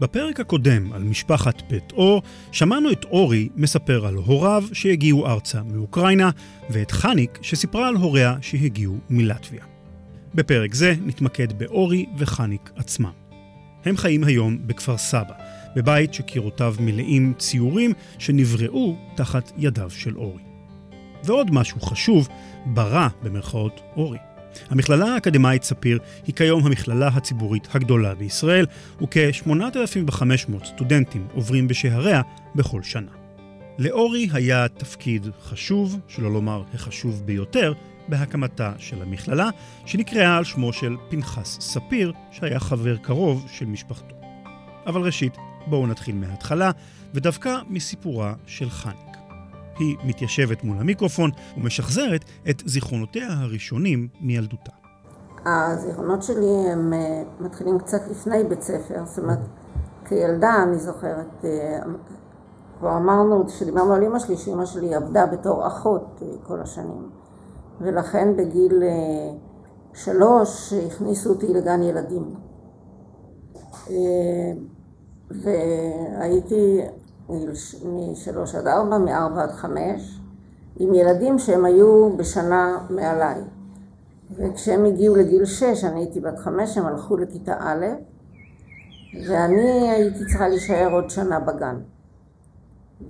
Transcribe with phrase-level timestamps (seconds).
[0.00, 2.22] בפרק הקודם על משפחת בית אור,
[2.52, 6.30] שמענו את אורי מספר על הוריו שהגיעו ארצה מאוקראינה,
[6.70, 9.64] ואת חניק שסיפרה על הוריה שהגיעו מלטביה.
[10.34, 13.10] בפרק זה נתמקד באורי וחניק עצמם.
[13.84, 15.34] הם חיים היום בכפר סבא,
[15.76, 20.42] בבית שקירותיו מלאים ציורים שנבראו תחת ידיו של אורי.
[21.24, 22.28] ועוד משהו חשוב,
[22.66, 24.18] ברא במרכאות אורי.
[24.70, 28.66] המכללה האקדמאית ספיר היא כיום המכללה הציבורית הגדולה בישראל,
[29.02, 32.22] וכ-8,500 סטודנטים עוברים בשעריה
[32.54, 33.10] בכל שנה.
[33.78, 37.72] לאורי היה תפקיד חשוב, שלא לומר החשוב ביותר,
[38.08, 39.48] בהקמתה של המכללה,
[39.86, 44.14] שנקראה על שמו של פנחס ספיר, שהיה חבר קרוב של משפחתו.
[44.86, 46.70] אבל ראשית, בואו נתחיל מההתחלה,
[47.14, 49.17] ודווקא מסיפורה של חני.
[49.78, 54.72] היא מתיישבת מול המיקרופון ומשחזרת את זיכרונותיה הראשונים מילדותה.
[55.46, 59.38] הזיכרונות שלי הם אה, מתחילים קצת לפני בית ספר, זאת אומרת,
[60.04, 61.78] כילדה אני זוכרת, אה,
[62.78, 67.10] כבר אמרנו, כשדיברנו על אמא שלי, שאמא שלי עבדה בתור אחות אה, כל השנים,
[67.80, 68.82] ולכן בגיל
[69.94, 72.34] שלוש הכניסו אותי לגן ילדים.
[75.30, 76.80] והייתי
[77.84, 80.20] משלוש עד ארבע, מארבע עד חמש,
[80.78, 83.40] עם ילדים שהם היו בשנה מעליי.
[84.36, 87.86] וכשהם הגיעו לגיל שש, אני הייתי בת חמש, הם הלכו לכיתה א',
[89.28, 91.76] ואני הייתי צריכה להישאר עוד שנה בגן.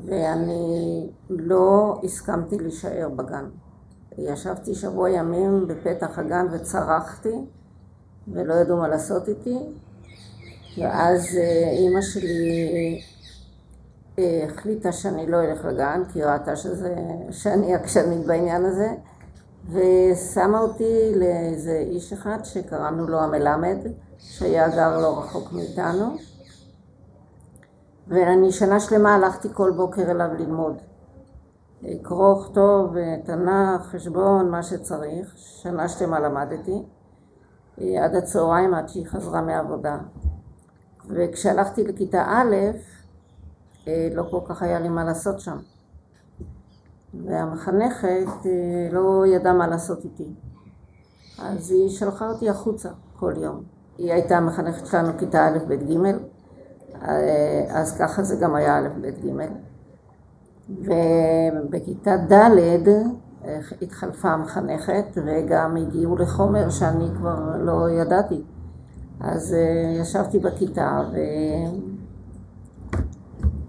[0.05, 3.45] ואני לא הסכמתי להישאר בגן.
[4.19, 7.35] ישבתי שבוע ימים בפתח הגן וצרחתי,
[8.33, 9.59] ולא ידעו מה לעשות איתי,
[10.79, 13.01] ואז אה, אימא שלי
[14.47, 16.95] החליטה שאני לא אלך לגן, כי היא ראתה שזה,
[17.31, 18.89] שאני עקשנית בעניין הזה,
[19.73, 23.79] ושמה אותי לאיזה איש אחד שקראנו לו המלמד,
[24.19, 26.17] שהיה גר לא רחוק מאיתנו,
[28.09, 30.77] ואני שנה שלמה הלכתי כל בוקר אליו ללמוד.
[32.03, 32.95] קרוא וכתוב,
[33.25, 35.33] תנ"ך, חשבון, מה שצריך.
[35.37, 36.83] שנה שלמה למדתי,
[37.77, 39.99] עד הצהריים, עד שהיא חזרה מעבודה.
[41.09, 42.55] וכשהלכתי לכיתה א',
[44.15, 45.57] לא כל כך היה לי מה לעשות שם.
[47.15, 50.29] והמחנכת אה, לא ידעה מה לעשות איתי.
[51.39, 53.63] אז היא שלחה אותי החוצה כל יום.
[53.99, 56.07] היא הייתה המחנכת שלנו כיתה א', ב', ג',
[57.03, 59.47] אה, אז ככה זה גם היה א', ב', ג'.
[60.71, 62.89] ובכיתה ד'
[63.83, 68.43] התחלפה המחנכת וגם הגיעו לחומר שאני כבר לא ידעתי.
[69.21, 69.57] אז
[70.01, 71.17] ישבתי בכיתה ו...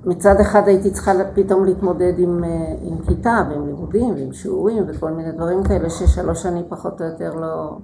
[0.09, 5.11] מצד אחד הייתי צריכה פתאום להתמודד עם, אה, עם כיתה ועם לימודים ועם שיעורים וכל
[5.11, 7.77] מיני דברים כאלה ששלוש שנים פחות או יותר לא,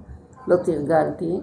[0.46, 1.40] לא תרגלתי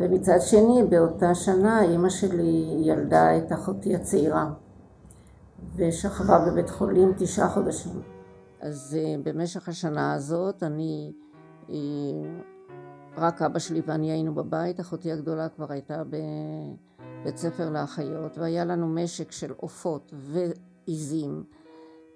[0.00, 4.50] ומצד שני באותה שנה אימא שלי ילדה את אחותי הצעירה
[5.76, 8.00] ושכבה בבית חולים תשעה חודשים.
[8.60, 11.12] אז אה, במשך השנה הזאת אני,
[11.70, 11.74] אה,
[13.16, 16.16] רק אבא שלי ואני היינו בבית, אחותי הגדולה כבר הייתה ב...
[17.24, 21.44] בית ספר לאחיות, והיה לנו משק של עופות ועיזים,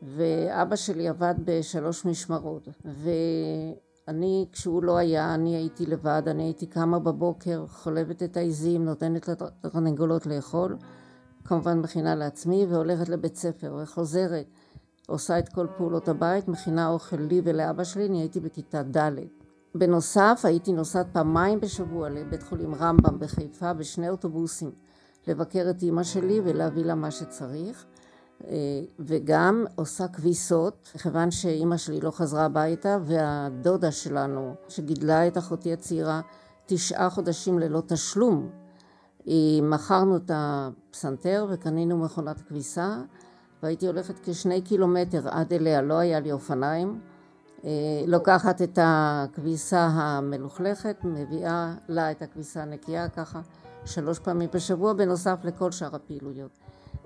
[0.03, 6.99] ואבא שלי עבד בשלוש משמרות, ואני, כשהוא לא היה, אני הייתי לבד, אני הייתי קמה
[6.99, 10.77] בבוקר, חולבת את העיזים, נותנת לתרנגולות לאכול,
[11.45, 14.47] כמובן מכינה לעצמי, והולכת לבית ספר, וחוזרת,
[15.07, 19.11] עושה את כל פעולות הבית, מכינה אוכל לי ולאבא שלי, אני הייתי בכיתה ד'.
[19.75, 24.71] בנוסף הייתי נוסעת פעמיים בשבוע לבית חולים רמב"ם בחיפה בשני אוטובוסים
[25.29, 27.85] לבקר את אימא שלי ולהביא לה מה שצריך.
[28.47, 28.51] אה,
[28.99, 36.21] וגם עושה כביסות, כיוון שאימא שלי לא חזרה הביתה והדודה שלנו שגידלה את אחותי הצעירה
[36.67, 38.51] תשעה חודשים ללא תשלום.
[39.63, 42.97] מכרנו את הפסנתר וקנינו מכונת כביסה
[43.63, 47.01] והייתי הולכת כשני קילומטר עד אליה, לא היה לי אופניים.
[47.65, 47.71] אה,
[48.07, 53.41] לוקחת את הכביסה המלוכלכת, מביאה לה את הכביסה הנקייה ככה
[53.85, 56.51] שלוש פעמים בשבוע בנוסף לכל שאר הפעילויות.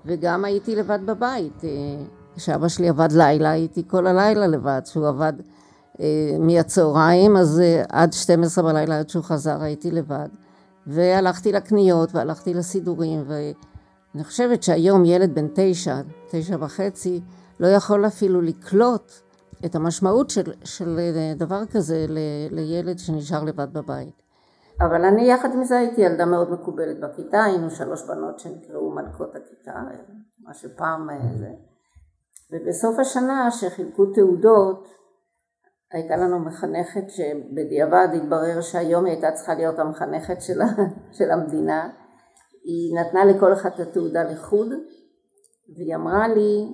[0.05, 1.69] וגם הייתי לבד בבית, אה,
[2.35, 5.33] כשאבא שלי עבד לילה הייתי כל הלילה לבד, שהוא עבד
[5.99, 6.05] אה,
[6.39, 10.29] מהצהריים אז אה, עד 12 בלילה עד שהוא חזר הייתי לבד
[10.87, 17.21] והלכתי לקניות והלכתי לסידורים ואני חושבת שהיום ילד בן תשע, תשע וחצי
[17.59, 19.11] לא יכול אפילו לקלוט
[19.65, 20.99] את המשמעות של, של
[21.37, 22.17] דבר כזה ל,
[22.51, 24.22] לילד שנשאר לבד בבית.
[24.81, 29.35] אבל אני יחד עם זה הייתי ילדה מאוד מקובלת בכיתה, היינו שלוש בנות שנקראו מלכות
[29.35, 29.73] הכיתה,
[30.39, 31.49] מה שפעם אה, זה.
[32.51, 34.87] ובסוף השנה שחילקו תעודות,
[35.91, 40.59] הייתה לנו מחנכת שבדיעבד התברר שהיום היא הייתה צריכה להיות המחנכת של,
[41.17, 41.89] של המדינה,
[42.63, 44.67] היא נתנה לכל אחד את התעודה לחוד
[45.75, 46.73] והיא אמרה לי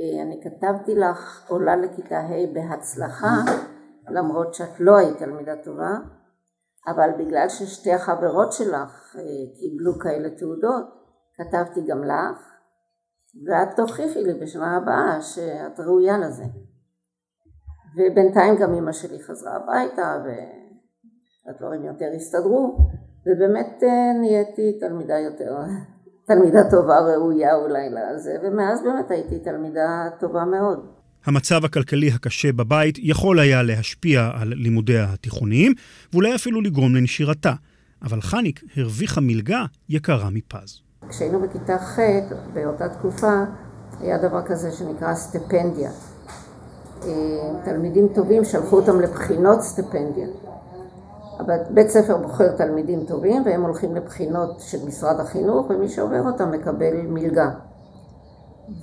[0.00, 3.36] אה, אני כתבתי לך עולה לכיתה ה' בהצלחה
[4.08, 5.98] למרות שאת לא היית תלמידה טובה
[6.86, 9.22] אבל בגלל ששתי החברות שלך אה,
[9.60, 10.86] קיבלו כאלה תעודות
[11.34, 12.54] כתבתי גם לך
[13.46, 16.44] ואת תוכיחי לי בשנה הבאה שאת ראויה לזה
[17.96, 20.22] ובינתיים גם אמא שלי חזרה הביתה
[21.46, 22.76] והדברים יותר הסתדרו
[23.26, 25.56] ובאמת אה, נהייתי תלמידה יותר,
[26.26, 30.93] תלמידה טובה ראויה אולי לזה, ומאז באמת הייתי תלמידה טובה מאוד.
[31.26, 35.72] המצב הכלכלי הקשה בבית יכול היה להשפיע על לימודיה התיכוניים,
[36.12, 37.52] ואולי אפילו לגרום לנשירתה.
[38.02, 40.80] אבל חניק הרוויחה מלגה יקרה מפז.
[41.08, 41.98] כשהיינו בכיתה ח'
[42.54, 43.44] באותה תקופה,
[44.00, 45.90] היה דבר כזה שנקרא סטפנדיה.
[47.02, 47.08] אה,
[47.64, 50.26] תלמידים טובים שלחו אותם לבחינות סטפנדיה.
[51.70, 56.94] בית ספר בוחר תלמידים טובים והם הולכים לבחינות של משרד החינוך ומי שעובר אותם מקבל
[57.08, 57.50] מלגה.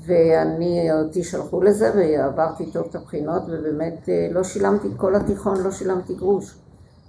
[0.06, 5.72] ואני, אותי שלחו לזה ועברתי טוב את הבחינות ובאמת אה, לא שילמתי, כל התיכון לא
[5.72, 6.56] שילמתי גרוש.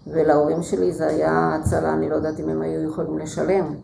[0.06, 3.74] ולהורים שלי זה היה הצלה, אני לא יודעת אם הם היו יכולים לשלם,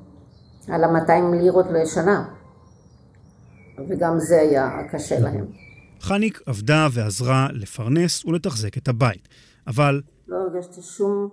[0.68, 2.28] על ה-200 לירות לשנה.
[3.88, 5.46] וגם זה היה קשה להם.
[6.00, 9.28] חניק עבדה ועזרה לפרנס ולתחזק את הבית,
[9.66, 10.02] אבל...
[10.28, 11.28] לא הרגשתי שום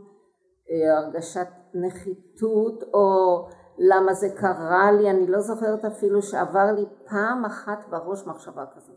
[0.72, 3.48] אה, הרגשת נחיתות או
[3.78, 8.96] למה זה קרה לי, אני לא זוכרת אפילו שעבר לי פעם אחת בראש מחשבה כזאת.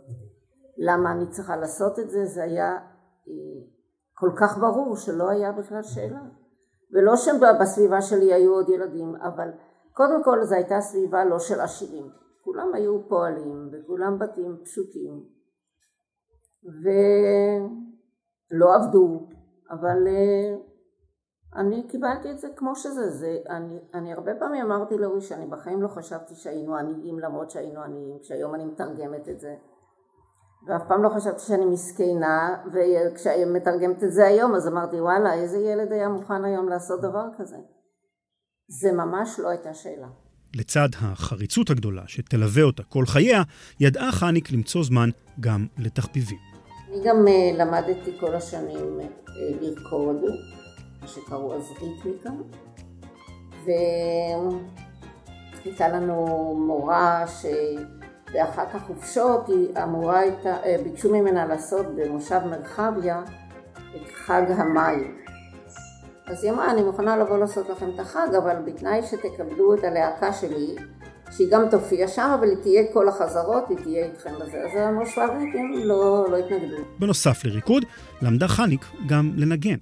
[0.79, 2.77] למה אני צריכה לעשות את זה, זה היה
[3.29, 3.61] אה,
[4.15, 6.21] כל כך ברור שלא היה בכלל שאלה.
[6.93, 9.51] ולא שבסביבה שלי היו עוד ילדים, אבל
[9.93, 12.11] קודם כל זו הייתה סביבה לא של עשירים.
[12.45, 15.25] כולם היו פועלים וכולם בתים פשוטים
[18.53, 19.29] ולא עבדו,
[19.71, 20.57] אבל אה,
[21.57, 25.83] אני קיבלתי את זה כמו שזה, זה אני, אני הרבה פעמים אמרתי לאורי שאני בחיים
[25.83, 29.55] לא חשבתי שהיינו עניים למרות שהיינו עניים, כשהיום אני מתרגמת את זה
[30.69, 35.59] ואף פעם לא חשבתי שאני מסכנה וכשאני מתרגמת את זה היום אז אמרתי וואלה איזה
[35.59, 37.57] ילד היה מוכן היום לעשות דבר כזה
[38.69, 40.09] זה ממש לא הייתה שאלה.
[40.57, 43.43] לצד החריצות הגדולה שתלווה אותה כל חייה,
[43.81, 45.11] ידעה חניק למצוא זמן
[45.41, 46.39] גם לתחביבים.
[46.89, 50.17] אני גם uh, למדתי כל השנים uh, לרקוד
[51.03, 52.31] מה שקראו אז ריתמיקה
[55.65, 56.25] והייתה לנו
[56.67, 63.23] מורה שבאחת החופשות המורה הייתה, אה, ביקשו ממנה לעשות במושב מרחביה
[63.97, 65.19] את חג המים
[66.27, 70.33] אז היא אמרה אני מוכנה לבוא לעשות לכם את החג אבל בתנאי שתקבלו את הלהקה
[70.33, 70.77] שלי
[71.31, 74.59] שהיא גם תופיע שם, אבל היא תהיה כל החזרות, היא תהיה איתכם בזה.
[74.65, 76.77] אז המושבניקים לא, לא התנגדו.
[76.99, 77.85] בנוסף לריקוד,
[78.23, 79.77] למדה חניק גם לנגן.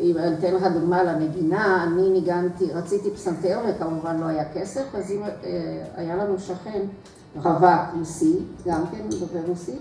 [0.00, 5.10] אם אני אתן לך דוגמה לנגינה, אני ניגנתי, רציתי פסנתר וכמובן לא היה כסף, אז
[5.10, 6.80] אם, אה, היה לנו שכן
[7.36, 9.76] רווק רוסי, גם כן דובר רוסי,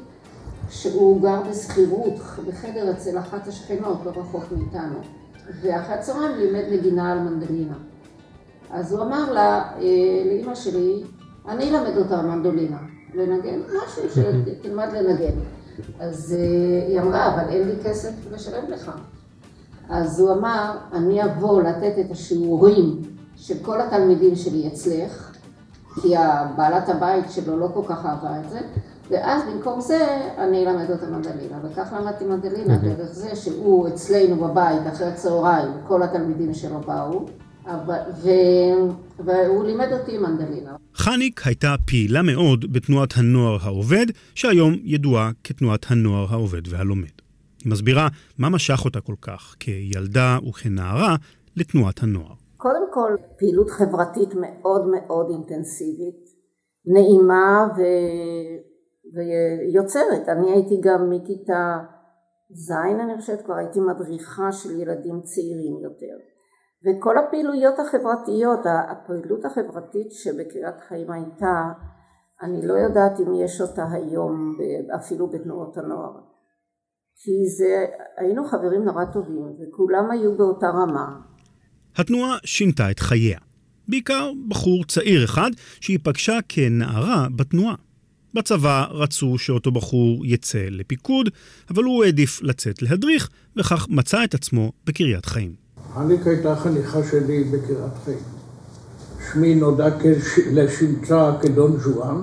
[0.69, 2.13] שהוא גר בשכירות
[2.47, 4.99] בחדר אצל אחת השכנות, לא רחוק מאיתנו,
[5.61, 7.75] ואחרי הצהריים לימד נגינה על מנדלינה.
[8.71, 9.81] אז הוא אמר לה, אה,
[10.25, 11.03] לאימא שלי,
[11.47, 12.79] אני אלמד אותה מנדולינה,
[13.13, 15.39] לנגן, משהו שתלמד לנגן.
[15.99, 18.91] אז אה, היא אמרה, אבל אין לי כסף לשלם לך.
[19.89, 23.01] אז הוא אמר, אני אבוא לתת את השיעורים
[23.35, 25.35] של כל התלמידים שלי אצלך,
[26.01, 26.13] כי
[26.57, 28.59] בעלת הבית שלו לא כל כך אהבה את זה,
[29.09, 34.81] ואז במקום זה אני אלמד אותה מנדלינה, וכך למדתי מנדלינה דרך זה שהוא אצלנו בבית
[34.93, 37.25] אחרי הצהריים, כל התלמידים שלו באו,
[38.23, 38.29] ו...
[39.25, 40.71] והוא לימד אותי מנדלינה.
[40.95, 44.05] חניק הייתה פעילה מאוד בתנועת הנוער העובד,
[44.35, 47.18] שהיום ידועה כתנועת הנוער העובד והלומד.
[47.63, 51.15] היא מסבירה מה משך אותה כל כך כילדה וכנערה
[51.55, 52.33] לתנועת הנוער.
[52.57, 56.29] קודם כל, פעילות חברתית מאוד מאוד אינטנסיבית,
[56.85, 57.81] נעימה ו...
[59.13, 60.29] ויוצרת.
[60.29, 61.79] אני הייתי גם מכיתה
[62.51, 66.15] ז', אני חושבת, כבר הייתי מדריכה של ילדים צעירים יותר.
[66.85, 71.71] וכל הפעילויות החברתיות, הפעילות החברתית שבקריית חיים הייתה,
[72.41, 74.57] אני לא יודעת אם יש אותה היום
[74.95, 76.28] אפילו בתנועות הנוער.
[77.21, 77.85] כי זה,
[78.17, 81.19] היינו חברים נורא טובים, וכולם היו באותה רמה.
[81.95, 83.39] התנועה שינתה את חייה.
[83.87, 85.49] בעיקר בחור צעיר אחד
[85.81, 87.75] שהיא פגשה כנערה בתנועה.
[88.33, 91.29] בצבא רצו שאותו בחור יצא לפיקוד,
[91.69, 95.53] אבל הוא העדיף לצאת להדריך, וכך מצא את עצמו בקריית חיים.
[95.93, 98.19] חניק הייתה חניכה שלי בקריית חיים.
[99.31, 99.87] שמי נודע
[100.51, 102.21] לשמצה כדון ז'ואן,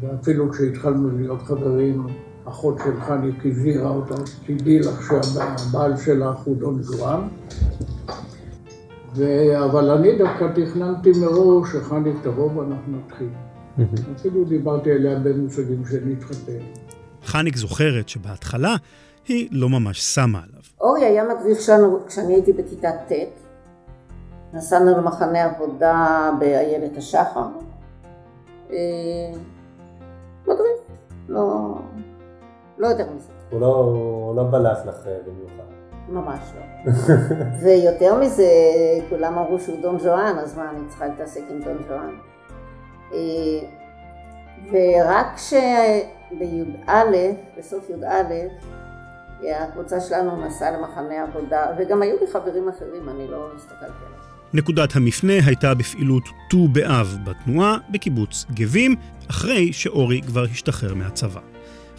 [0.00, 2.06] ואפילו כשהתחלנו להיות חברים
[2.50, 4.14] אחות של חניק הבהירה אותה,
[4.46, 7.28] תדעי לך שהבעל שלך הוא דון ז'ואן.
[9.14, 9.24] ו...
[9.64, 13.28] אבל אני דווקא תכננתי מראש שחני תבוא ואנחנו נתחיל.
[14.16, 16.64] אפילו דיברתי עליה במושגים שנתחתן.
[17.24, 18.76] חניק זוכרת שבהתחלה
[19.28, 20.60] היא לא ממש שמה עליו.
[20.80, 23.12] אורי היה מדריך שלנו כשאני הייתי בכיתה ט'.
[24.54, 27.46] נסענו למחנה עבודה באיילת השחר.
[28.72, 28.76] אה,
[30.42, 30.80] מדריך,
[31.28, 31.74] לא,
[32.80, 33.32] לא יותר מזה.
[33.50, 35.70] הוא לא, הוא לא בלט לך אה, במיוחד.
[36.08, 36.92] ממש לא.
[37.62, 38.48] ויותר מזה,
[39.08, 42.14] כולם אמרו שהוא דון ז'ואן, אז מה, אני צריכה להתעסק עם דון ז'ואן?
[43.12, 43.18] אה,
[44.72, 47.04] ורק שבי"א,
[47.58, 48.32] בסוף י"א,
[49.62, 54.20] הקבוצה שלנו נסעה למחנה עבודה, וגם היו לי חברים אחרים, אני לא הסתכלתי עליהם.
[54.54, 58.94] נקודת המפנה הייתה בפעילות ט"ו באב בתנועה בקיבוץ גבים,
[59.30, 61.49] אחרי שאורי כבר השתחרר מהצבא.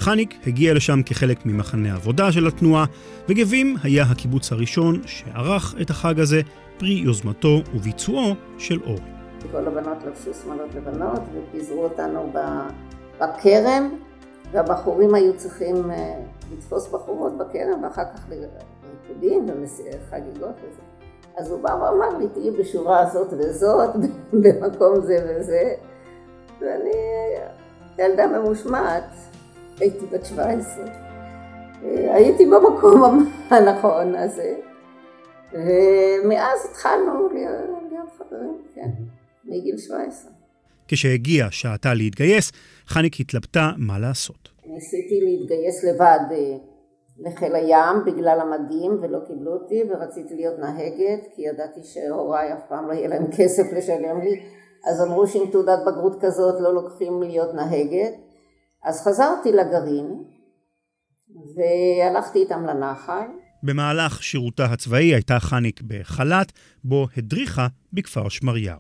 [0.01, 2.85] חניק הגיע לשם כחלק ממחנה העבודה של התנועה,
[3.29, 6.41] וגבים היה הקיבוץ הראשון שערך את החג הזה,
[6.77, 9.01] פרי יוזמתו וביצועו של אורי.
[9.51, 12.33] כל הבנות לבשו שמאלות לבנות ופיזרו אותנו
[13.19, 13.89] בכרם,
[14.51, 16.13] והבחורים היו צריכים אה,
[16.53, 20.81] לתפוס בחורות בכרם ואחר כך לריקודים וחגיגות וזה.
[21.37, 23.89] אז הוא בא ואמר לי, תהיי בשורה הזאת וזאת,
[24.43, 25.73] במקום זה וזה,
[26.61, 26.91] ואני
[27.99, 29.30] ילדה ממושמעת.
[29.81, 30.85] הייתי בת 17.
[31.83, 34.55] אה, הייתי במקום הנכון הזה,
[35.53, 38.89] ומאז התחלנו להיות חברים, כן,
[39.45, 40.31] מגיל 17.
[40.87, 42.51] כשהגיעה שעתה להתגייס,
[42.87, 44.49] חניק התלבטה מה לעשות.
[44.65, 46.57] ניסיתי להתגייס לבד אה,
[47.19, 52.87] לחיל הים בגלל המדים ולא קיבלו אותי ורציתי להיות נהגת כי ידעתי שהוריי אף פעם
[52.87, 54.43] לא יהיה להם כסף לשלם לי
[54.87, 58.13] אז אמרו שעם תעודת בגרות כזאת לא לוקחים להיות נהגת
[58.83, 60.23] אז חזרתי לגרעין
[61.55, 63.27] והלכתי איתם לנחל.
[63.63, 66.51] במהלך שירותה הצבאי הייתה חניק בחל"ת,
[66.83, 68.79] בו הדריכה בכפר שמריהו.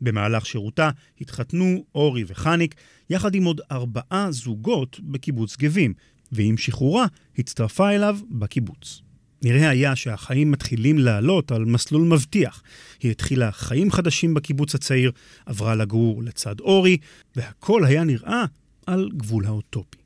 [0.00, 0.90] במהלך שירותה
[1.20, 2.74] התחתנו אורי וחניק
[3.10, 5.94] יחד עם עוד ארבעה זוגות בקיבוץ גבים,
[6.32, 7.06] ועם שחרורה
[7.38, 9.02] הצטרפה אליו בקיבוץ.
[9.42, 12.62] נראה היה שהחיים מתחילים לעלות על מסלול מבטיח.
[13.00, 15.12] היא התחילה חיים חדשים בקיבוץ הצעיר,
[15.46, 16.98] עברה לגור לצד אורי,
[17.36, 18.44] והכל היה נראה
[18.90, 19.98] על גבול האוטופי.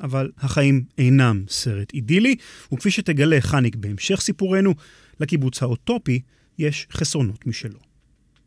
[0.00, 2.36] אבל החיים אינם סרט אידילי,
[2.72, 4.74] וכפי שתגלה חניק בהמשך סיפורנו,
[5.20, 6.20] לקיבוץ האוטופי
[6.58, 7.78] יש חסרונות משלו.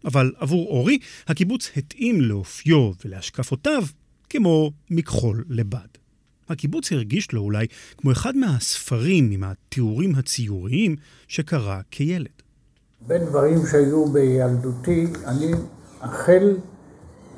[0.06, 3.84] אבל עבור אורי, הקיבוץ התאים לאופיו ולהשקפותיו
[4.30, 5.88] כמו מכחול לבד.
[6.50, 10.96] הקיבוץ הרגיש לו אולי כמו אחד מהספרים עם התיאורים הציוריים
[11.28, 12.42] שקרא כילד.
[13.08, 15.52] בין דברים שהיו בילדותי, אני
[16.02, 16.58] החל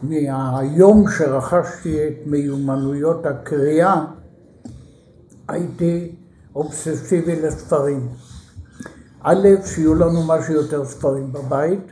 [0.04, 4.06] מהיום שרכשתי את מיומנויות הקריאה,
[5.48, 6.16] הייתי
[6.56, 8.08] אובססיבי לספרים.
[9.22, 11.92] א', שיהיו לנו מה שיותר ספרים בבית,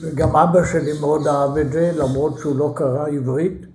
[0.00, 3.66] וגם אבא שלי מאוד אהב את זה, למרות שהוא לא קרא עברית.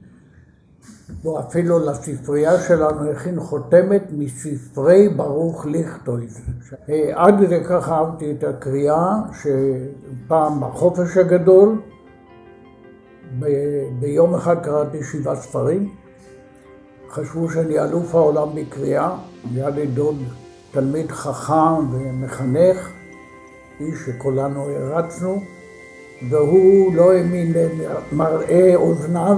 [1.21, 6.41] הוא אפילו לספרייה שלנו הכין חותמת מספרי ברוך ליכטויז.
[7.13, 11.81] עד כדי כך אהבתי את הקריאה, שפעם בחופש הגדול,
[13.99, 15.89] ביום אחד קראתי שבעה ספרים.
[17.09, 19.15] חשבו שאני אלוף העולם בקריאה.
[19.55, 20.23] היה לי דוד
[20.71, 22.91] תלמיד חכם ומחנך,
[23.79, 25.41] איש שכולנו הרצנו,
[26.29, 29.37] והוא לא האמין למראה אוזניו,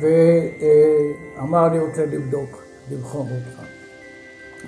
[0.00, 3.60] ואמר אני רוצה לבדוק, לבחון אותך.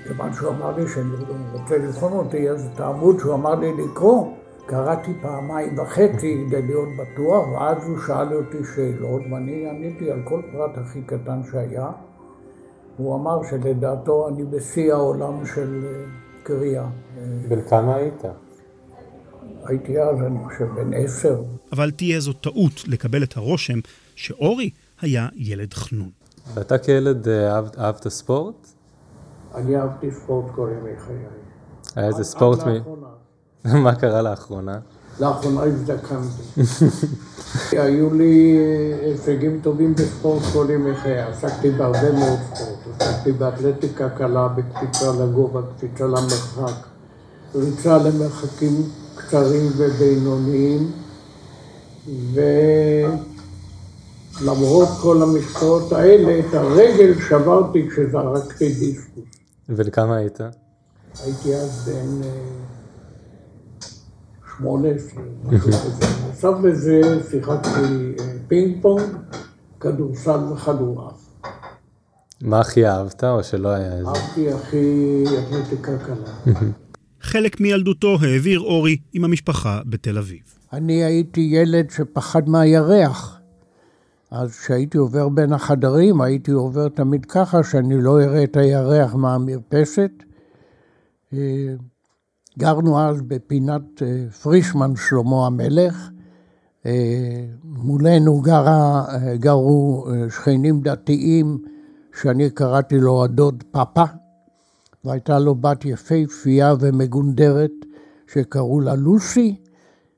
[0.07, 1.09] כיוון שהוא אמר לי שאני
[1.53, 4.36] רוצה לבחון אותי, אז את העמוד שהוא אמר לי לקרוא,
[4.67, 10.43] קראתי פעמיים וחצי כדי להיות בטוח, ואז הוא שאל אותי שאלות, ואני עניתי על כל
[10.53, 11.91] פרט הכי קטן שהיה.
[12.97, 16.05] הוא אמר שלדעתו אני בשיא העולם של אה,
[16.43, 16.87] קריאה.
[17.49, 18.23] בן כמה היית?
[19.65, 21.43] הייתי אז, אני חושב, בן עשר.
[21.73, 23.79] אבל תהיה זו טעות לקבל את הרושם
[24.15, 24.71] שאורי
[25.01, 26.11] היה ילד חנון.
[26.55, 28.67] ואתה כילד אה, אהבת, אהבת ספורט?
[29.55, 31.17] אני אהבתי ספורט כל ימי חיי.
[31.97, 32.71] היה איזה ספורט מ...
[33.85, 34.79] מה קרה לאחרונה?
[35.21, 36.61] לאחרונה הזדקנתי.
[37.73, 41.21] היו לי אה, הישגים טובים בספורט כל ימי חיי.
[41.21, 43.01] עסקתי בהרבה מאוד ספורט.
[43.01, 46.87] עסקתי באתלטיקה קלה, בקפיצה לגובה, קפיצה למרחק,
[47.55, 48.83] ריצה למרחקים
[49.15, 50.91] קצרים ובינוניים,
[54.43, 59.25] ולמרות כל המקצועות האלה, את הרגל שברתי כשזרקתי דיסקוס.
[59.69, 60.39] בן כמה היית?
[61.25, 62.29] הייתי אז בן אה,
[64.59, 64.89] שמונה
[65.65, 66.07] כזה.
[66.27, 69.17] נוסף לזה שיחקתי אה, פינג פונג,
[69.81, 71.27] כדורסל וכדורעף.
[72.43, 74.09] מה הכי אהבת, או שלא היה איזה?
[74.09, 76.53] אהבתי הכי אתלטיקה קלה.
[77.21, 80.41] חלק מילדותו העביר אורי עם המשפחה בתל אביב.
[80.73, 83.41] אני הייתי ילד שפחד מהירח.
[84.31, 90.11] אז כשהייתי עובר בין החדרים, הייתי עובר תמיד ככה, שאני לא אראה את הירח מהמרפסת.
[92.57, 96.11] אה, גרנו אז בפינת אה, פרישמן שלמה המלך.
[96.87, 101.59] אה, מולנו גרה, גרו שכנים דתיים,
[102.21, 104.05] שאני קראתי לו הדוד פאפה,
[105.05, 107.73] והייתה לו בת יפהפייה ומגונדרת
[108.33, 109.57] שקראו לה לוסי.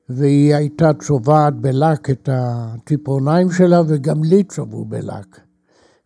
[0.09, 5.39] והיא הייתה צובעת בלק את הציפורניים שלה, וגם לי צבעו בלק.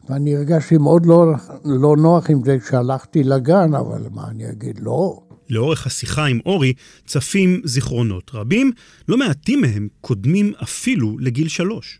[0.09, 1.33] ואני הרגשתי מאוד לא,
[1.65, 4.79] לא נוח עם זה כשהלכתי לגן, אבל מה אני אגיד?
[4.79, 5.19] לא.
[5.53, 6.73] לאורך השיחה עם אורי
[7.05, 8.71] צפים זיכרונות רבים,
[9.07, 11.99] לא מעטים מהם קודמים אפילו לגיל שלוש.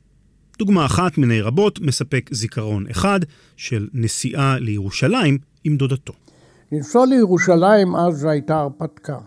[0.59, 3.19] דוגמה אחת מיני רבות מספק זיכרון אחד
[3.57, 6.13] של נסיעה לירושלים עם דודתו.
[6.71, 9.17] לנסוע לירושלים אז הייתה הרפתקה.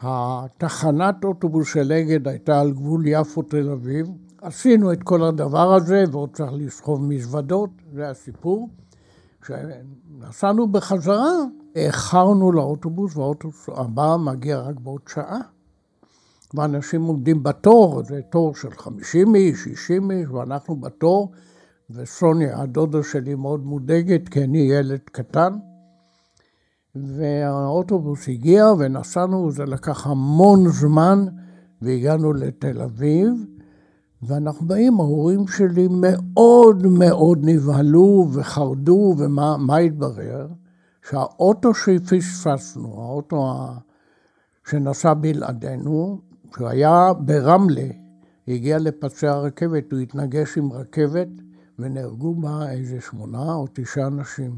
[0.00, 4.06] התחנת אוטובוס של אגד הייתה על גבול יפו-תל אביב.
[4.42, 8.68] עשינו את כל הדבר הזה, ועוד צריך לסחוב מזוודות, זה הסיפור.
[9.42, 11.30] כשנסענו בחזרה,
[11.74, 15.40] איחרנו לאוטובוס, והאוטובוס הבא מגיע רק בעוד שעה.
[16.54, 21.32] ואנשים עומדים בתור, זה תור של 50 איש, 60 איש, ואנחנו בתור,
[21.90, 25.52] וסוניה, הדודה שלי, מאוד מודאגת, כי אני ילד קטן.
[26.94, 31.24] והאוטובוס הגיע ונסענו, זה לקח המון זמן,
[31.82, 33.28] והגענו לתל אביב,
[34.22, 40.46] ואנחנו באים, ההורים שלי מאוד מאוד נבהלו וחרדו, ומה התברר?
[41.10, 43.66] שהאוטו שפספסנו, האוטו
[44.70, 46.20] שנסע בלעדינו,
[46.56, 47.88] שהוא היה ברמלה,
[48.48, 51.28] הגיע לפסי הרכבת, הוא התנגש עם רכבת,
[51.78, 54.56] ונהרגו בה איזה שמונה או תשעה אנשים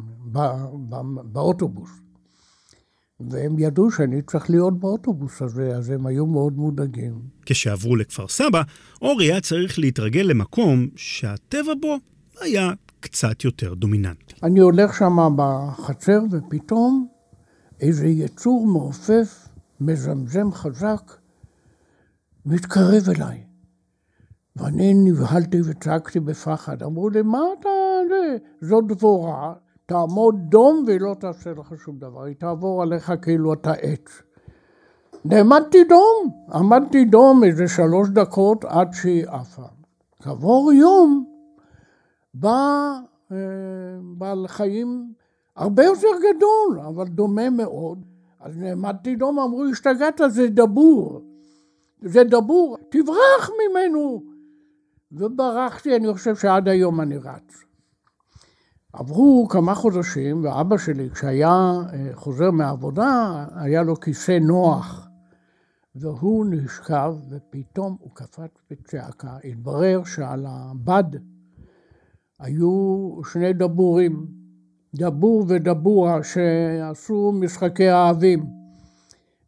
[1.24, 1.90] באוטובוס.
[3.20, 7.20] והם ידעו שאני צריך להיות באוטובוס הזה, אז הם היו מאוד מודאגים.
[7.46, 8.62] כשעברו לכפר סבא,
[9.02, 11.96] אורי היה צריך להתרגל למקום שהטבע בו
[12.40, 12.70] היה
[13.00, 14.34] קצת יותר דומיננטי.
[14.42, 17.08] אני הולך שם בחצר, ופתאום
[17.80, 19.48] איזה יצור מעופף,
[19.80, 21.12] מזמזם חזק,
[22.46, 23.44] מתקרב אליי.
[24.56, 26.82] ואני נבהלתי וצעקתי בפחד.
[26.82, 27.68] אמרו לי, מה אתה...
[28.60, 29.52] זו דבורה
[29.86, 34.22] תעמוד דום והיא לא תעשה לך שום דבר, היא תעבור עליך כאילו אתה עץ.
[35.24, 39.66] נעמדתי דום, עמדתי דום איזה שלוש דקות עד שהיא עפה.
[40.22, 41.29] כעבור יום
[42.34, 42.98] בא
[43.32, 43.36] אה,
[44.02, 45.12] בעל חיים
[45.56, 48.04] הרבה יותר גדול, אבל דומה מאוד.
[48.40, 51.20] אז נעמדתי דום, אמרו, השתגעת, זה דבור.
[52.02, 54.22] זה דבור, תברח ממנו.
[55.12, 57.64] וברחתי, אני חושב שעד היום אני רץ.
[58.92, 61.48] עברו כמה חודשים, ואבא שלי, כשהיה
[61.92, 65.08] אה, חוזר מהעבודה, היה לו כיסא נוח,
[65.94, 69.36] והוא נשכב, ופתאום הוא קפץ בצעקה.
[69.44, 71.04] התברר שעל הבד
[72.40, 74.26] היו שני דבורים,
[74.94, 78.44] דבור ודבורה, שעשו משחקי אהבים.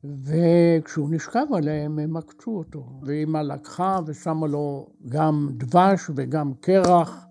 [0.04, 2.86] וכשהוא נשכב עליהם, הם עקצו אותו.
[3.02, 7.26] ואמא לקחה ושמה לו גם דבש וגם קרח.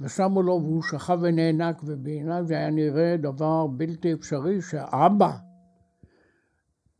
[0.00, 5.36] ושמו לו והוא שכב ונאנק, ובעיניי זה היה נראה דבר בלתי אפשרי שאבא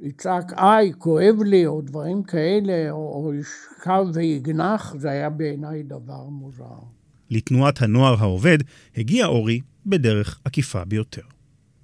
[0.01, 6.25] יצעק איי, כואב לי, או דברים כאלה, או, או ישכב ויגנח, זה היה בעיניי דבר
[6.25, 7.00] מוזר.
[7.31, 8.59] לתנועת הנוער העובד
[8.97, 11.23] הגיע אורי בדרך עקיפה ביותר.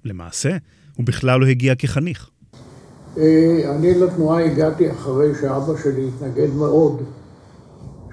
[0.05, 0.57] למעשה,
[0.95, 2.29] הוא בכלל לא הגיע כחניך.
[3.17, 7.01] אה, אני לתנועה הגעתי אחרי שאבא שלי התנגד מאוד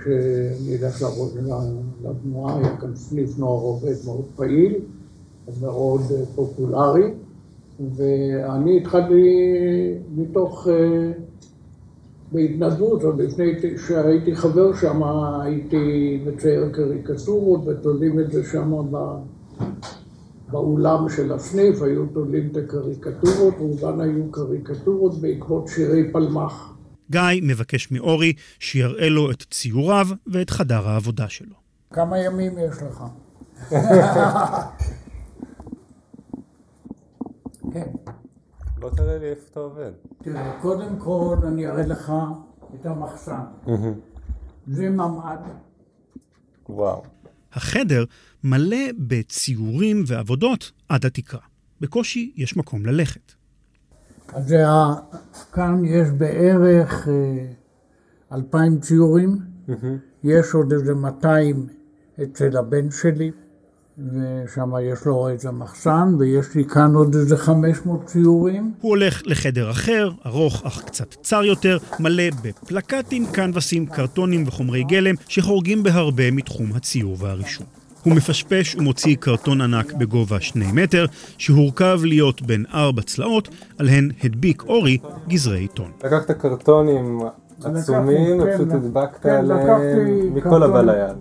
[0.04, 1.04] שאני אלך
[2.04, 4.74] לתנועה, היה כאן סניף נוער עובד מאוד פעיל,
[5.60, 6.00] מאוד
[6.34, 7.10] פופולרי,
[7.96, 9.14] ואני התחלתי
[10.16, 11.12] מתוך, אה,
[12.34, 13.52] בהתנדבות, עוד לפני
[13.86, 15.02] שהייתי חבר שם,
[15.42, 18.72] הייתי מצייר קריקטורות ותולים את זה שם
[20.50, 26.74] באולם של הסניף, היו תולים את הקריקטורות, רובן היו קריקטורות בעקבות שירי פלמ"ח.
[27.10, 31.54] גיא מבקש מאורי שיראה לו את ציוריו ואת חדר העבודה שלו.
[31.92, 33.04] כמה ימים יש לך?
[37.72, 37.90] כן.
[38.84, 39.90] בוא תראה לי איפה אתה עובד.
[40.22, 42.12] תראה, קודם כל אני אראה לך
[42.74, 43.44] את המחסן.
[44.66, 45.38] זה ממ"ד.
[46.68, 47.02] וואו.
[47.52, 48.04] החדר
[48.44, 51.40] מלא בציורים ועבודות עד התקרה.
[51.80, 53.32] בקושי יש מקום ללכת.
[54.28, 54.94] אז זה ה...
[55.52, 57.46] כאן יש בערך אה,
[58.32, 59.38] אלפיים ציורים,
[60.24, 61.66] יש עוד איזה 200
[62.22, 63.30] אצל הבן שלי,
[63.98, 68.72] ושם יש לו איזה מחסן, ויש לי כאן עוד איזה 500 ציורים.
[68.80, 75.14] הוא הולך לחדר אחר, ארוך אך קצת צר יותר, מלא בפלקטים, קנבסים, קרטונים וחומרי גלם
[75.28, 77.66] שחורגים בהרבה מתחום הציור והרישום.
[78.02, 81.06] הוא מפשפש ומוציא קרטון ענק בגובה שני מטר,
[81.38, 85.90] שהורכב להיות בין ארבע צלעות, עליהן הדביק אורי גזרי עיתון.
[86.04, 87.20] לקחת קרטונים
[87.64, 90.62] עצומים, לקחתי, ופשוט כן, הדבקת כן, עליהם מכל.
[90.62, 91.16] הבא ליד.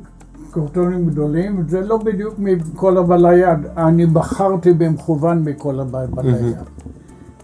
[0.54, 6.58] קרטונים גדולים, זה לא בדיוק מכל הבא ליד, אני בחרתי במכוון מכל הבא ליד.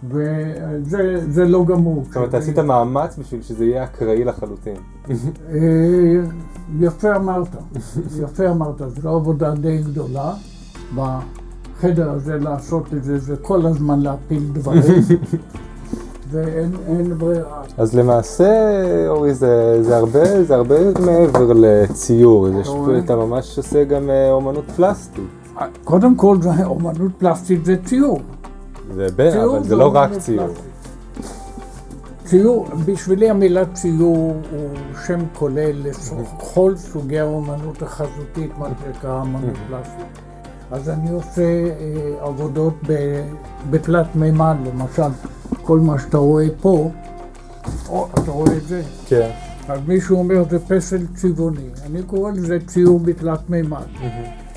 [0.04, 2.04] וזה זה לא גמור.
[2.08, 4.76] זאת אומרת, עשית מאמץ בשביל שזה יהיה אקראי לחלוטין.
[5.10, 5.16] אה,
[6.80, 7.56] יפה אמרת,
[8.22, 10.34] יפה אמרת, זו עבודה די גדולה
[10.96, 15.04] בחדר הזה לעשות את זה, זה כל הזמן להפיל דברים,
[16.32, 17.62] ואין אין ברירה.
[17.78, 18.50] אז למעשה,
[19.08, 23.02] אורי, זה, זה, הרבה, זה הרבה מעבר לציור, זה אתה רואה?
[23.02, 25.24] שאתה ממש עושה גם אה, אומנות פלסטית.
[25.84, 28.20] קודם כל, זה אומנות פלסטית זה ציור.
[28.96, 30.48] זה בין, ציור אבל זה לא רק אומנות ציור.
[30.48, 30.70] פלסטית.
[32.26, 34.70] ציור, בשבילי המילה ציור הוא
[35.08, 40.06] שם כולל לכל סוגי האומנות החזותית, מה שנקרא אמנות פלסטית.
[40.72, 42.74] אז אני עושה אה, עבודות
[43.70, 45.12] בתלת מימד, למשל,
[45.70, 46.92] כל מה שאתה רואה פה,
[47.90, 48.82] או, אתה רואה את זה?
[49.08, 49.30] כן.
[49.68, 53.86] אז מישהו אומר זה פסל צבעוני, אני קורא לזה ציור בתלת מימד.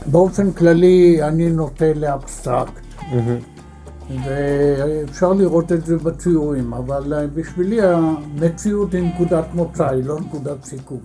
[0.06, 2.82] באופן כללי אני נוטה לאבסטרקט.
[4.24, 10.64] ואפשר לראות את זה בציורים, אבל אה, בשבילי המציאות היא נקודת מוצא, היא לא נקודת
[10.64, 11.00] סיכום.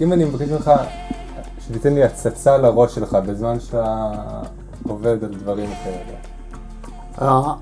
[0.00, 0.70] אם אני מבקש ממך
[1.60, 4.12] שתיתן לי הצצה לראש שלך בזמן שאתה
[4.82, 6.17] עובד על דברים כאלה.
[7.22, 7.54] אה,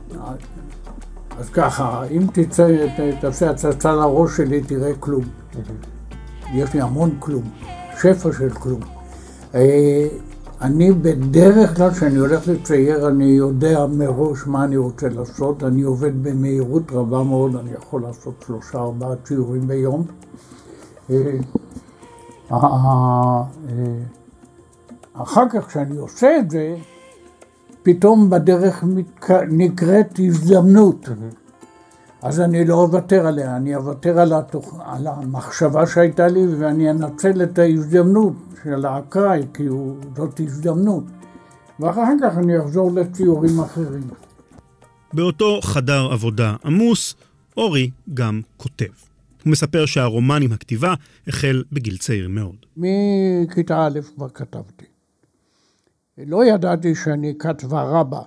[1.39, 2.87] אז ככה, אם תצא,
[3.21, 5.25] תעשה הצצה לראש שלי, תראה כלום.
[6.55, 7.43] יש לי המון כלום,
[8.01, 8.81] שפע של כלום.
[9.55, 10.09] אה,
[10.61, 15.63] אני בדרך כלל, כשאני הולך לצייר, אני יודע מראש מה אני רוצה לעשות.
[15.63, 20.07] אני עובד במהירות רבה מאוד, אני יכול לעשות שלושה, ארבעה ציורים ביום.
[21.11, 21.39] אה,
[25.15, 26.77] אחר כך, כשאני עושה את זה,
[27.87, 28.85] פתאום בדרך.
[29.49, 31.09] נקראת הזדמנות.
[32.23, 34.75] אז אני לא אוותר עליה, אני אוותר על, התוכ...
[34.85, 38.33] על המחשבה שהייתה לי ואני אנצל את ההזדמנות
[38.65, 39.97] של האקראי, כי הוא...
[40.17, 41.05] זאת הזדמנות.
[41.81, 44.09] ואחר כך אני אחזור לציורים אחרים.
[45.13, 47.15] באותו חדר עבודה עמוס,
[47.57, 48.85] אורי גם כותב.
[49.45, 50.95] הוא מספר שהרומן עם הכתיבה
[51.29, 52.57] החל בגיל צעיר מאוד.
[52.77, 54.96] מכיתה א' כבר כתבתי.
[56.19, 58.23] לא ידעתי שאני כתבה רבה,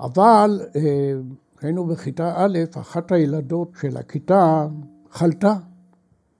[0.00, 1.12] אבל אה,
[1.56, 4.66] כשהיינו בכיתה א', אחת הילדות של הכיתה
[5.10, 5.54] חלתה.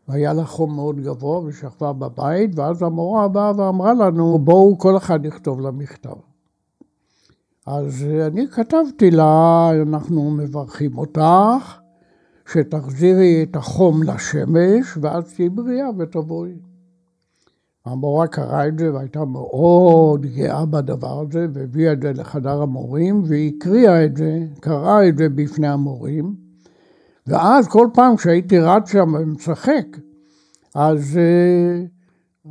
[0.09, 5.25] והיה לה חום מאוד גבוה ושכבה בבית, ואז המורה באה ואמרה לנו, בואו כל אחד
[5.25, 6.17] יכתוב לה מכתב.
[7.67, 11.79] אז אה, אני כתבתי לה, אנחנו מברכים אותך,
[12.53, 16.70] שתחזירי את החום לשמש, ואז תהיי בריאה ותבואי.
[17.87, 23.53] המורה קראה את זה והייתה מאוד גאה בדבר הזה, והביאה את זה לחדר המורים, והיא
[23.57, 26.35] הקריאה את זה, קראה את זה בפני המורים,
[27.27, 29.87] ואז כל פעם כשהייתי רץ שם ומשחק,
[30.75, 31.83] אז אה,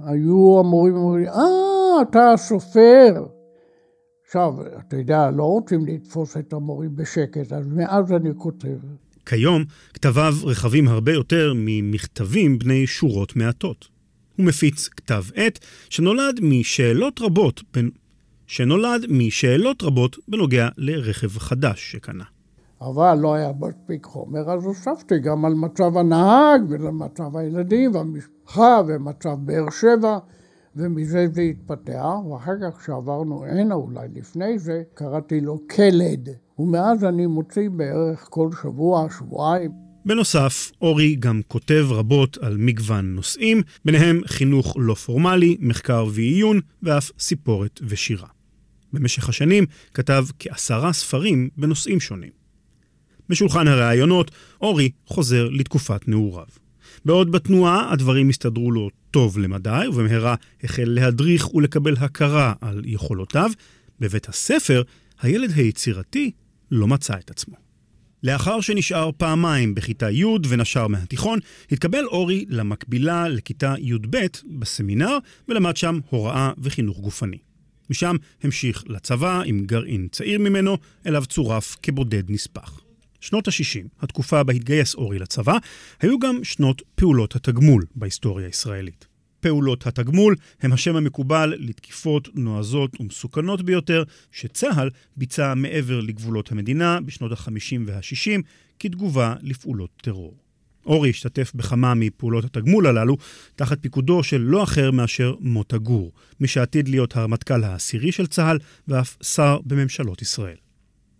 [0.06, 3.26] היו המורים אומרים, אה, אתה הסופר.
[4.26, 4.54] עכשיו,
[4.88, 8.78] אתה יודע, לא רוצים לתפוס את המורים בשקט, אז מאז אני כותב.
[9.26, 9.64] כיום,
[9.94, 13.99] כתביו רחבים הרבה יותר ממכתבים בני שורות מעטות.
[14.40, 17.90] הוא מפיץ כתב עת שנולד משאלות רבות, בין...
[18.48, 22.24] שנולד משאלות רבות בנוגע לרכב חדש שקנה.
[22.82, 29.38] אבל לא היה מספיק חומר, אז הוספתי גם על מצב הנהג ולמצב הילדים והמשפחה ומצב
[29.40, 30.18] באר שבע,
[30.76, 37.26] ומזה זה התפתח, ואחר כך כשעברנו הנה, אולי לפני זה, קראתי לו קלד, ומאז אני
[37.26, 39.89] מוציא בערך כל שבוע, שבועיים.
[40.10, 47.12] בנוסף, אורי גם כותב רבות על מגוון נושאים, ביניהם חינוך לא פורמלי, מחקר ועיון, ואף
[47.20, 48.28] סיפורת ושירה.
[48.94, 52.30] במשך השנים כתב כעשרה ספרים בנושאים שונים.
[53.30, 56.48] בשולחן הראיונות, אורי חוזר לתקופת נעוריו.
[57.06, 63.52] בעוד בתנועה הדברים הסתדרו לו טוב למדי, ובמהרה החל להדריך ולקבל הכרה על יכולותיו,
[64.00, 64.84] בבית הספר
[65.22, 66.32] הילד היצירתי
[66.72, 67.69] לא מצא את עצמו.
[68.24, 71.40] לאחר שנשאר פעמיים בכיתה י' ונשר מהתיכון,
[71.72, 74.18] התקבל אורי למקבילה לכיתה י"ב
[74.60, 77.38] בסמינר, ולמד שם הוראה וחינוך גופני.
[77.90, 80.78] משם המשיך לצבא עם גרעין צעיר ממנו,
[81.08, 82.82] אליו צורף כבודד נספח.
[83.20, 85.58] שנות ה-60, התקופה בה התגייס אורי לצבא,
[86.02, 89.09] היו גם שנות פעולות התגמול בהיסטוריה הישראלית.
[89.40, 97.32] פעולות התגמול הם השם המקובל לתקיפות נועזות ומסוכנות ביותר שצה"ל ביצע מעבר לגבולות המדינה בשנות
[97.32, 98.42] ה-50 וה-60
[98.80, 100.38] כתגובה לפעולות טרור.
[100.86, 103.18] אורי השתתף בכמה מפעולות התגמול הללו
[103.56, 108.58] תחת פיקודו של לא אחר מאשר מוטה גור, מי שעתיד להיות הרמטכ"ל העשירי של צה"ל
[108.88, 110.56] ואף שר בממשלות ישראל.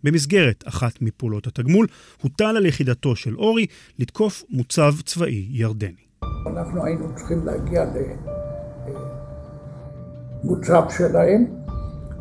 [0.04, 1.86] במסגרת אחת מפעולות התגמול,
[2.22, 3.66] הוטל על יחידתו של אורי
[3.98, 6.09] לתקוף מוצב צבאי ירדני.
[6.46, 7.84] אנחנו היינו צריכים להגיע
[10.44, 11.44] למוצב שלהם.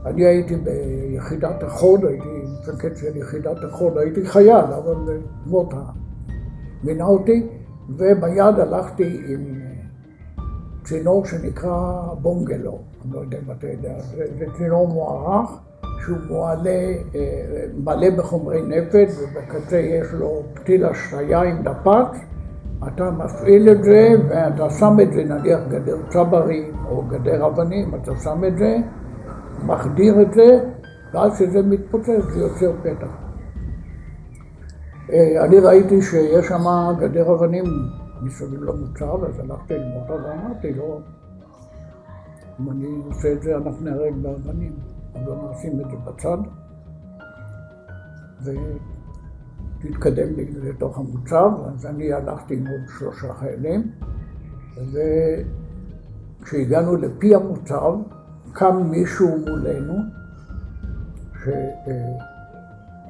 [0.06, 2.28] אני הייתי ביחידת החוד, הייתי
[2.62, 5.82] מפקד של יחידת החוד, הייתי חייל, אבל מוטה
[6.84, 7.48] מינה אותי,
[7.90, 9.60] וביד הלכתי עם
[10.84, 15.50] צינור שנקרא בונגלו, אני לא יודע אם אתה יודע, זה, צינור מוערך
[16.06, 22.18] שהוא מועלה, אה, מלא בחומרי נפץ ובקצה יש לו פתיל השעיה עם דפ"צ,
[22.88, 28.12] אתה מפעיל את זה ואתה שם את זה נניח גדר צברים או גדר אבנים, אתה
[28.24, 28.78] שם את זה,
[29.66, 30.60] מחדיר את זה
[31.14, 33.08] ואז כשזה מתפוצץ זה יוצר פתח.
[35.12, 36.64] אה, אני ראיתי שיש שם
[37.00, 37.64] גדר אבנים
[38.22, 41.00] מסביב למוצב, אז הלכתי ללמוד ואמרתי לו,
[42.60, 44.74] אם אני עושה את זה אנחנו נהרג באבנים,
[45.16, 46.38] אז לא נשים את זה בצד
[49.84, 50.28] ותתקדם
[50.64, 53.92] לתוך המוצב, אז אני הלכתי עם עוד שלושה חיילים
[56.42, 57.94] וכשהגענו לפי המוצב
[58.54, 59.94] קם מישהו מולנו
[61.44, 61.48] ש...
[61.48, 62.40] אה,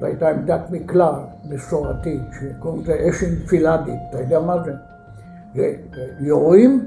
[0.02, 4.56] הייתה עמדת מקלע מסורתית, שקוראים לזה אש אינפילדית, אתה יודע מה?
[5.54, 5.74] זה
[6.20, 6.86] יורים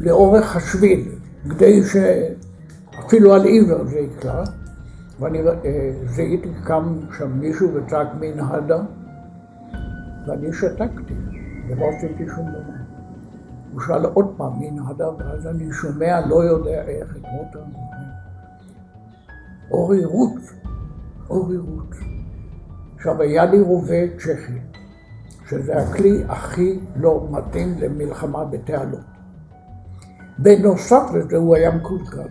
[0.00, 1.08] לאורך השביל,
[1.50, 4.44] כדי שאפילו על עיוור זה יקלע,
[5.20, 5.42] ואני
[6.04, 8.82] זיהיתי, קם שם מישהו וצעק מן הדה,
[10.26, 11.14] ואני שתקתי,
[11.68, 12.74] ולא עשיתי שום דבר.
[13.72, 17.58] הוא שאל עוד פעם מן הדה, ואז אני שומע, לא יודע איך, את מוטה.
[19.70, 20.40] אורי רות.
[21.28, 21.94] עוררות.
[22.96, 24.58] עכשיו, היה לי רובה צ'כי,
[25.48, 29.00] שזה הכלי הכי לא מתאים למלחמה בתעלות.
[30.38, 32.28] בנוסף לזה הוא היה מקולקל.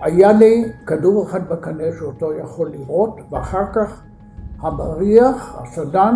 [0.00, 4.02] היה לי כדור אחד בקנה שאותו יכול לראות, ואחר כך
[4.60, 6.14] המריח, הסדן,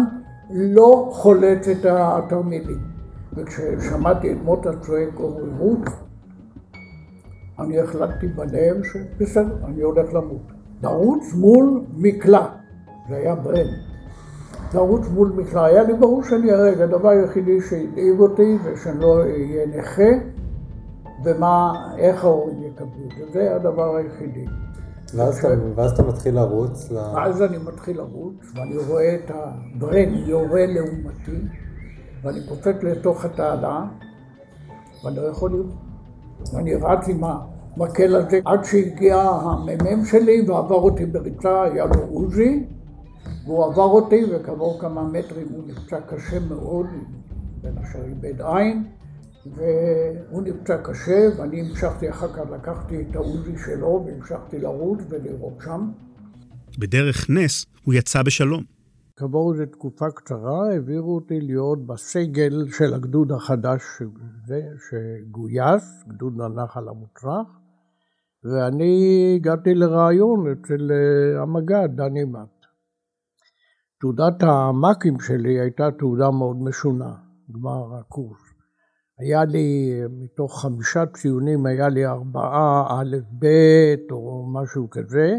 [0.51, 2.79] לא חולץ את התרמילים.
[3.37, 5.89] וכששמעתי את מוטה צועק עוררות,
[7.59, 10.43] אני החלטתי בלב שבסדר, אני הולך למות.
[10.83, 12.47] לרוץ מול מקלע,
[13.09, 13.67] זה היה ברן.
[14.75, 19.21] לרוץ מול מקלע, היה לי ברור שאני ארג, הדבר היחידי שהדאיג אותי זה שאני לא
[19.21, 20.11] אהיה נכה
[21.25, 24.45] ומה, איך ההורים יקבלו את זה, זה הדבר היחידי.
[25.15, 26.91] ואז, אתה, ואז אתה מתחיל לרוץ?
[26.91, 26.97] ל...
[26.97, 31.47] ואז אני מתחיל לרוץ, ואני רואה את הברן יורה לעומתי,
[32.23, 33.85] ואני קופץ לתוך התעלה,
[35.05, 35.75] ואני לא יכול לראות.
[36.53, 37.39] ואני רץ עם ה...
[37.77, 42.67] מקל הזה, עד שהגיע המ"מ שלי ועבר אותי בריצה, היה לו עוזי,
[43.47, 46.87] והוא עבר אותי וכעבור כמה מטרים הוא נפצע קשה מאוד,
[47.63, 48.85] בין השאר איבד עין,
[49.47, 55.91] והוא נפצע קשה ואני המשכתי אחר כך, לקחתי את העוזי שלו והמשכתי לרוץ ולראות שם.
[56.79, 58.65] בדרך נס הוא יצא בשלום.
[59.17, 63.83] כעבור איזו תקופה קצרה העבירו אותי להיות בסגל של הגדוד החדש
[64.89, 67.47] שגויס, גדוד הנחל המוצרח,
[68.45, 72.67] ואני הגעתי לראיון אצל אה, המג"ד, דני מת.
[74.01, 77.15] תעודת המ"כים שלי הייתה תעודה מאוד משונה,
[77.53, 78.52] גמר הקורס.
[79.19, 85.39] היה לי, מתוך חמישה ציונים, היה לי ארבעה א', ב', או משהו כזה,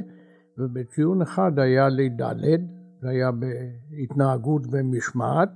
[0.58, 2.62] ובציון אחד היה לי ד',
[3.02, 5.50] זה היה בהתנהגות ומשמעת,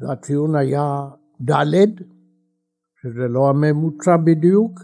[0.00, 1.08] והציון היה
[1.50, 1.64] ד',
[3.02, 4.80] שזה לא הממוצע בדיוק,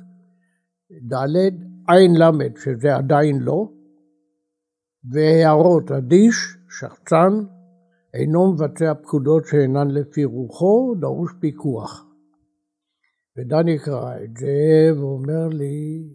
[1.13, 1.55] ד'
[1.89, 3.69] עין ל', שזה עדיין לא,
[5.13, 7.33] והערות אדיש, שחצן,
[8.15, 12.07] אינו מבצע פקודות שאינן לפי רוחו, דרוש פיקוח.
[13.39, 16.09] ודני קרא את זה ואומר לי,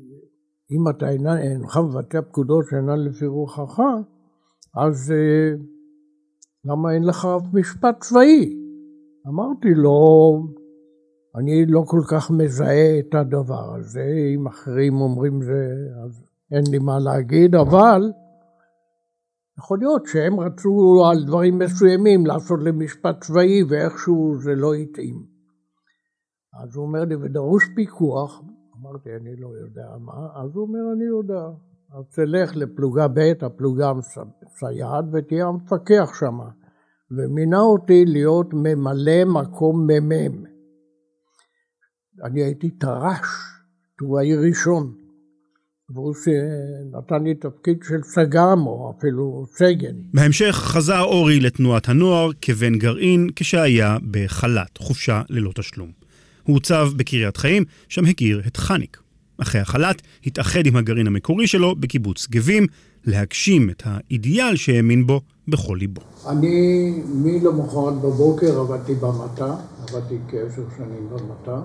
[0.71, 3.79] אם אתה אינך מבצע פקודות שאינן לפי רוחך,
[4.75, 5.51] אז אה,
[6.65, 8.55] למה אין לך אף משפט צבאי?
[9.27, 9.99] אמרתי לו,
[11.35, 15.73] אני לא כל כך מזהה את הדבר הזה, אם אחרים אומרים זה,
[16.05, 18.11] אז אין לי מה להגיד, אבל
[19.59, 25.23] יכול להיות שהם רצו על דברים מסוימים לעשות למשפט צבאי ואיכשהו זה לא התאים.
[26.63, 28.41] אז הוא אומר לי, ודרוש פיקוח,
[28.81, 31.45] אמרתי, אני לא יודע מה, אז הוא אומר, אני יודע.
[31.97, 36.49] אז תלך לפלוגה ב', הפלוגה המסייעת, ותהיה המפקח שמה.
[37.11, 40.43] ומינה אותי להיות ממלא מקום מ"מ.
[42.23, 43.27] אני הייתי טרש,
[43.97, 45.08] טוראי ראשון.
[45.93, 49.95] והוא שנתן לי תפקיד של סג"ם או אפילו סגן.
[50.13, 55.91] בהמשך חזר אורי לתנועת הנוער כבן גרעין כשהיה בחל"ת, חופשה ללא תשלום.
[56.43, 58.97] הוא הוצב בקריית חיים, שם הכיר את חניק.
[59.37, 62.67] אחרי החל"ת התאחד עם הגרעין המקורי שלו בקיבוץ גבים,
[63.05, 66.01] להגשים את האידיאל שהאמין בו בכל ליבו.
[66.29, 69.55] אני מלמחרת בבוקר עבדתי במטע,
[69.87, 71.59] עבדתי כעשר שנים במטע,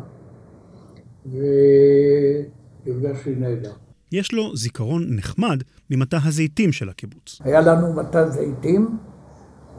[2.86, 3.72] והרגשתי נהדר.
[4.12, 7.40] יש לו זיכרון נחמד ממטע הזיתים של הקיבוץ.
[7.44, 8.98] היה לנו מטע זיתים,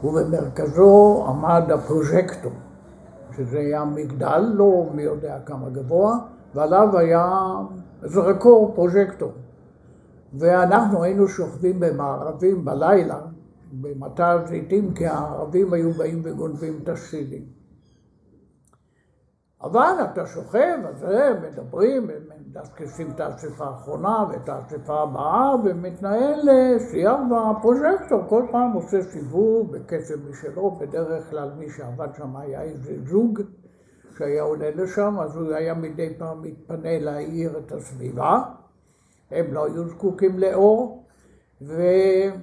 [0.04, 2.52] ובמרכזו עמד הפרוז'קטור,
[3.36, 6.18] שזה היה מגדל, לא מי יודע כמה גבוה,
[6.54, 7.42] ועליו היה
[8.02, 9.32] זרקור פרוז'קטור.
[10.38, 13.20] ואנחנו היינו שוכבים במערבים בלילה,
[13.72, 17.44] במטע הזיתים, כי הערבים היו באים וגונבים את הסידים.
[19.62, 21.04] אבל אתה שוכב, אז
[21.42, 22.10] מדברים,
[22.56, 26.48] מדסקסים את האספה האחרונה ואת האספה הבאה, ומתנהל
[26.90, 32.96] שיח בפרוז'קטור, כל פעם עושה סיבוב בקצב משלו, בדרך כלל מי שעבד שם היה איזה
[33.04, 33.40] זוג
[34.18, 38.42] שהיה עולה לשם, אז הוא היה מדי פעם מתפנה להאיר את הסביבה.
[39.30, 41.04] הם לא היו זקוקים לאור,
[41.60, 42.38] והנה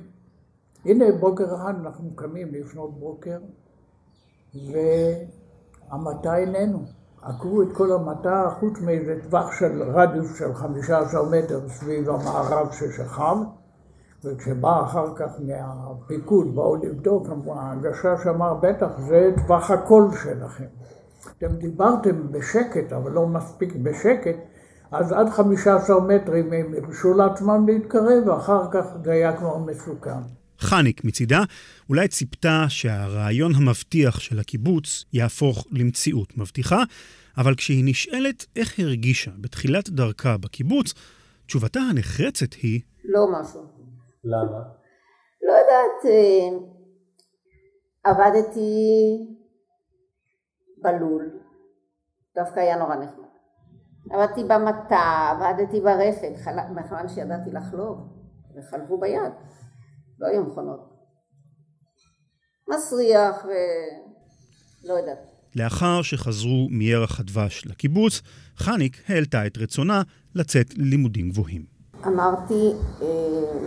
[1.19, 3.39] בוקר אחד אנחנו קמים לפנות בוקר,
[4.56, 7.03] והמטע איננו.
[7.26, 13.36] עקרו את כל המטע חוץ מאיזה טווח של רדיוס של 15 מטר סביב המערב ששכב
[14.24, 20.66] וכשבא אחר כך מהפיקוד, באו לבדוק, הגשש אמר, בטח זה טווח הקול שלכם.
[21.38, 24.36] אתם דיברתם בשקט, אבל לא מספיק בשקט,
[24.92, 30.42] אז עד 15 מטרים הם הרשו לעצמם להתקרב, ואחר כך זה היה כבר מסוכן.
[30.63, 31.43] חניק מצידה
[31.89, 36.84] אולי ציפתה שהרעיון המבטיח של הקיבוץ יהפוך למציאות מבטיחה,
[37.38, 40.93] אבל כשהיא נשאלת איך הרגישה בתחילת דרכה בקיבוץ,
[41.45, 42.82] תשובתה הנחרצת היא...
[43.04, 43.62] לא משהו.
[44.23, 44.60] למה?
[45.47, 46.58] לא יודעת, אה,
[48.04, 48.71] עבדתי
[50.84, 51.30] בלול,
[52.36, 53.23] דווקא היה נורא נחמד.
[54.12, 56.34] עבדתי במטע, עבדתי ברפת,
[56.76, 57.97] מכיוון שידעתי לחלוב,
[58.56, 59.32] וחלבו ביד.
[60.19, 60.93] לא היו מכונות.
[62.69, 65.19] מסריח ולא יודעת.
[65.56, 68.21] לאחר שחזרו מירח הדבש לקיבוץ,
[68.58, 70.02] חניק העלתה את רצונה
[70.36, 71.73] לצאת ללימודים גבוהים.
[72.08, 73.08] אמרתי אה,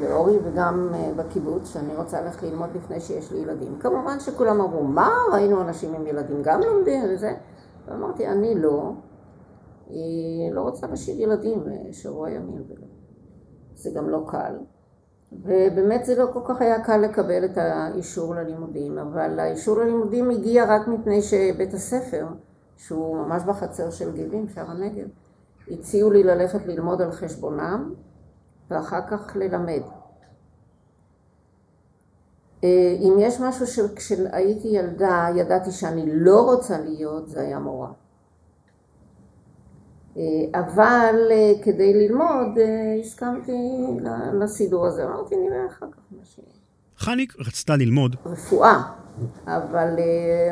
[0.03, 3.79] לאורי וגם אה, בקיבוץ שאני רוצה ללכת ללמוד לפני שיש לי ילדים.
[3.81, 5.11] כמובן שכולם אמרו, מה?
[5.33, 7.35] ראינו אנשים עם ילדים גם לומדים וזה.
[7.87, 8.93] ואמרתי, אני לא.
[9.89, 12.87] היא לא רוצה להשאיר ילדים אה, שבוע ימים ולא.
[13.75, 14.55] זה גם לא קל.
[15.33, 20.65] ובאמת זה לא כל כך היה קל לקבל את האישור ללימודים, אבל האישור ללימודים הגיע
[20.75, 22.27] רק מפני שבית הספר,
[22.77, 25.07] שהוא ממש בחצר של גיבים, שער הנגב,
[25.71, 27.95] הציעו לי ללכת ללמוד על חשבונם
[28.71, 29.83] ואחר כך ללמד.
[32.65, 37.93] אה, אם יש משהו שכשהייתי ילדה ידעתי שאני לא רוצה להיות, זה היה מורה.
[40.17, 43.87] אה, אבל אה, כדי ללמוד אה, הסכמתי
[44.33, 46.49] לסידור הזה, אמרתי נראה אחר כך מה שיהיה.
[46.99, 48.83] חניק רצתה ללמוד רפואה,
[49.47, 49.89] אבל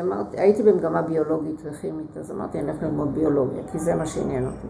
[0.01, 4.45] אמרתי, הייתי במגמה ביולוגית וכימית, אז אמרתי אני הולכת ללמוד ביולוגיה, כי זה מה שעניין
[4.45, 4.67] אותי.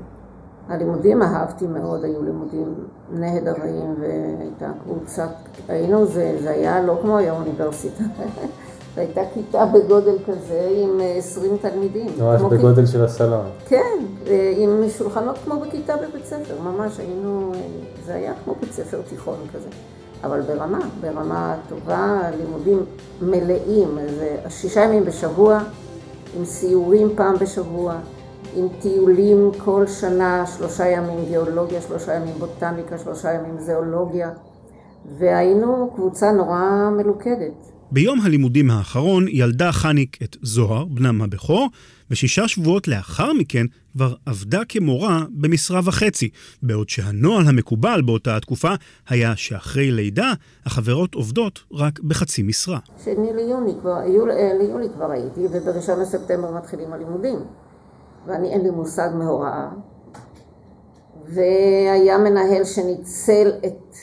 [0.67, 2.75] הלימודים אהבתי מאוד, היו לימודים
[3.12, 5.34] נהדרים והייתה קבוצת,
[5.67, 8.03] היינו, זה, זה היה לא כמו היום אוניברסיטה.
[8.95, 12.08] והייתה כיתה בגודל כזה עם 20 אה, תלמידים.
[12.19, 12.89] ממש בגודל כ...
[12.89, 13.45] של הסלון.
[13.67, 17.60] כן, אה, עם שולחנות כמו בכיתה בבית ספר, ממש היינו, אה,
[18.05, 19.67] זה היה כמו בית ספר תיכון כזה.
[20.23, 22.86] אבל ברמה, ברמה טובה, לימודים
[23.21, 25.60] מלאים, זה שישה ימים בשבוע,
[26.38, 27.95] עם סיורים פעם בשבוע,
[28.55, 34.29] עם טיולים כל שנה, שלושה ימים גיאולוגיה, שלושה ימים בוטניקה, שלושה ימים זואולוגיה,
[35.17, 37.75] והיינו קבוצה נורא מלוכדת.
[37.96, 41.69] ביום הלימודים האחרון ילדה חניק את זוהר, בנם הבכור,
[42.12, 46.29] ושישה שבועות לאחר מכן כבר עבדה כמורה במשרה וחצי,
[46.63, 48.73] בעוד שהנוהל המקובל באותה התקופה
[49.10, 50.33] היה שאחרי לידה
[50.65, 52.79] החברות עובדות רק בחצי משרה.
[53.04, 57.39] שני ליוני כבר, יול, אה, ליולי כבר הייתי, ובראשון לספטמבר מתחילים הלימודים.
[58.27, 59.69] ואני אין לי מושג מהוראה.
[61.25, 63.96] והיה מנהל שניצל את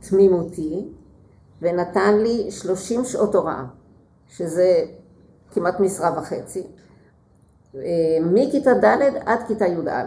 [0.00, 0.84] תמימותי,
[1.64, 3.64] ונתן לי 30 שעות הוראה,
[4.28, 4.84] שזה
[5.50, 6.66] כמעט משרה וחצי,
[7.74, 7.80] אה,
[8.20, 10.02] מכיתה ד' עד כיתה י"א.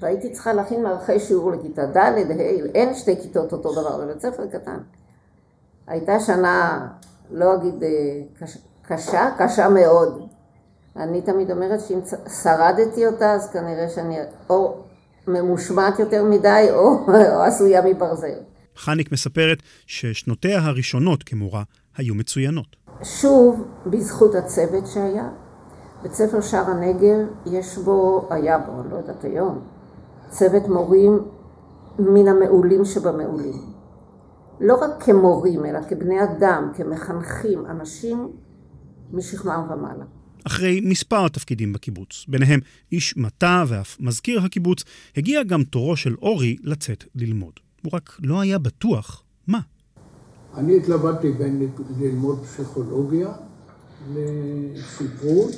[0.00, 2.16] והייתי צריכה להכין מערכי שיעור לכיתה ד', ה',
[2.74, 4.78] אין שתי כיתות אותו דבר, בבית ספר קטן.
[5.86, 6.88] הייתה שנה,
[7.30, 7.88] לא אגיד אה,
[8.82, 10.28] קשה, קשה מאוד.
[10.96, 12.00] אני תמיד אומרת שאם
[12.42, 14.18] שרדתי אותה, אז כנראה שאני
[14.50, 14.74] או
[15.26, 18.38] ממושמעת יותר מדי, או, או עשויה מברזל.
[18.78, 21.62] חניק מספרת ששנותיה הראשונות כמורה
[21.96, 22.76] היו מצוינות.
[23.02, 25.28] שוב, בזכות הצוות שהיה.
[26.02, 29.60] בית ספר שער הנגב, יש בו, היה בו, לא יודעת היום,
[30.28, 31.18] צוות מורים
[31.98, 33.78] מן המעולים שבמעולים.
[34.60, 38.28] לא רק כמורים, אלא כבני אדם, כמחנכים, אנשים
[39.12, 40.04] משכמם ומעלה.
[40.46, 42.60] אחרי מספר תפקידים בקיבוץ, ביניהם
[42.92, 44.84] איש מטע ואף מזכיר הקיבוץ,
[45.16, 47.52] הגיע גם תורו של אורי לצאת ללמוד.
[47.82, 49.60] הוא רק לא היה בטוח מה.
[50.54, 51.68] אני התלבטתי בין
[52.00, 53.32] ללמוד פסיכולוגיה
[54.14, 55.54] לספרות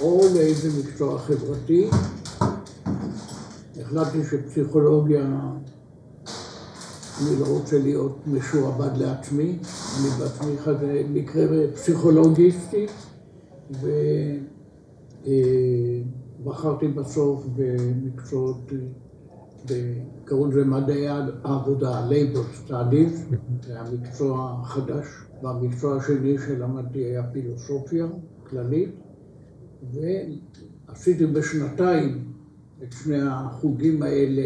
[0.00, 1.90] או לאיזה מקצוע חברתי.
[3.80, 5.22] החלטתי שפסיכולוגיה,
[7.20, 9.58] אני לא רוצה להיות משועבד לעצמי,
[10.00, 10.52] אני בעצמי
[11.10, 12.86] מקרה פסיכולוגיסטי,
[16.40, 18.72] ובחרתי בסוף במקצועות
[20.26, 21.08] קראו לזה מדעי
[21.44, 25.06] העבודה, labor studies, זה המקצוע החדש,
[25.42, 28.06] והמקצוע השני שלמדתי היה פילוסופיה
[28.50, 28.90] כללית,
[29.92, 32.24] ועשיתי בשנתיים
[32.82, 34.42] את שני החוגים האלה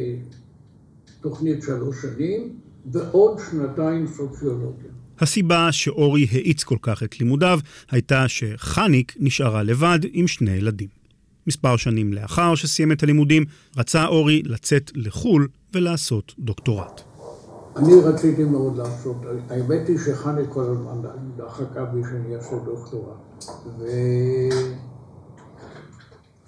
[1.21, 2.57] תוכנית שלוש שנים,
[2.93, 4.91] ועוד שנתיים סוציולוגיה.
[5.19, 7.61] הסיבה שאורי האיץ כל כך את לימודיו
[7.91, 10.89] הייתה שחניק נשארה לבד עם שני ילדים.
[11.47, 13.45] מספר שנים לאחר שסיים את הלימודים,
[13.77, 17.01] רצה אורי לצאת לחו"ל ולעשות דוקטורט.
[17.77, 19.17] אני רציתי מאוד לעשות,
[19.51, 23.17] האמת היא שחני כל הזמן דחקה בי שאני אעשה דוקטורט.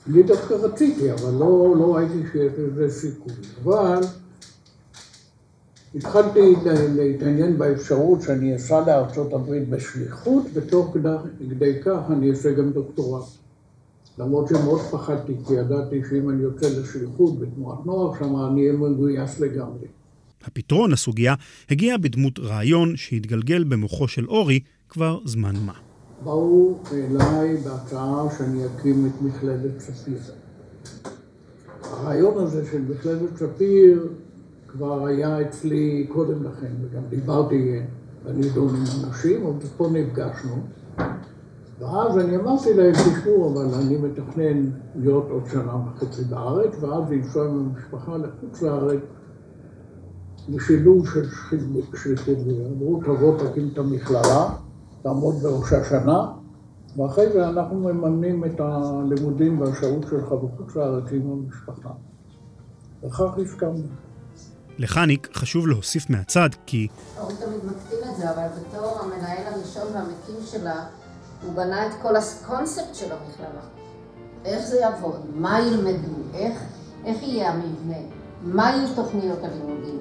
[0.07, 3.33] ואני דווקא רציתי, אבל לא, לא ראיתי שיש לזה סיכוי.
[3.63, 4.01] אבל
[5.95, 6.55] התחלתי
[6.97, 8.85] להתעניין באפשרות שאני אסע
[9.33, 10.97] הברית בשליחות, ותוך
[11.51, 13.25] כדי כך אני אעשה גם דוקטורט.
[14.19, 19.41] למרות שמאוד פחדתי, כי ידעתי שאם אני יוצא לשליחות בתנועת נוער שם, אני אהיה מגויס
[19.41, 19.87] לגמרי.
[20.45, 21.35] הפתרון לסוגיה
[21.71, 25.73] הגיע בדמות רעיון שהתגלגל במוחו של אורי כבר זמן מה.
[26.25, 30.19] באו אליי בהצעה שאני אקים את מכללת ספיר.
[31.83, 34.09] הרעיון הזה של מכללת ספיר
[34.67, 37.81] כבר היה אצלי קודם לכן, וגם דיברתי
[38.25, 40.63] בנידון עם אנשים, אבל פה נפגשנו.
[41.83, 47.47] ואז אני אמרתי להם, תשמעו, אבל אני מתכנן להיות עוד שנה וחצי בארץ, ואז לנסוע
[47.49, 49.01] עם המשפחה לחוץ לארץ
[50.49, 51.29] לשילוב של
[51.97, 52.39] שליחות.
[52.73, 54.55] אמרו, תבוא, תקים את המכללה,
[55.03, 56.27] תעמוד בראשה שנה,
[56.97, 61.91] ואחרי זה אנחנו מממנים את הלימודים והשהות שלך בחוץ לארץ עם המשפחה.
[63.05, 63.87] וכך הסכמנו.
[64.79, 66.89] לחניק חשוב להוסיף מהצד כי...
[67.19, 70.85] אורי תמיד מקטין את זה, אבל בתור המנהל הראשון והמקים שלה,
[71.45, 73.63] הוא בנה את כל הקונספט של המכללה.
[74.45, 76.63] איך זה יעבוד, מה ילמדו, איך,
[77.05, 77.99] איך יהיה המבנה,
[78.43, 79.99] מה יהיו תוכניות הלימודים,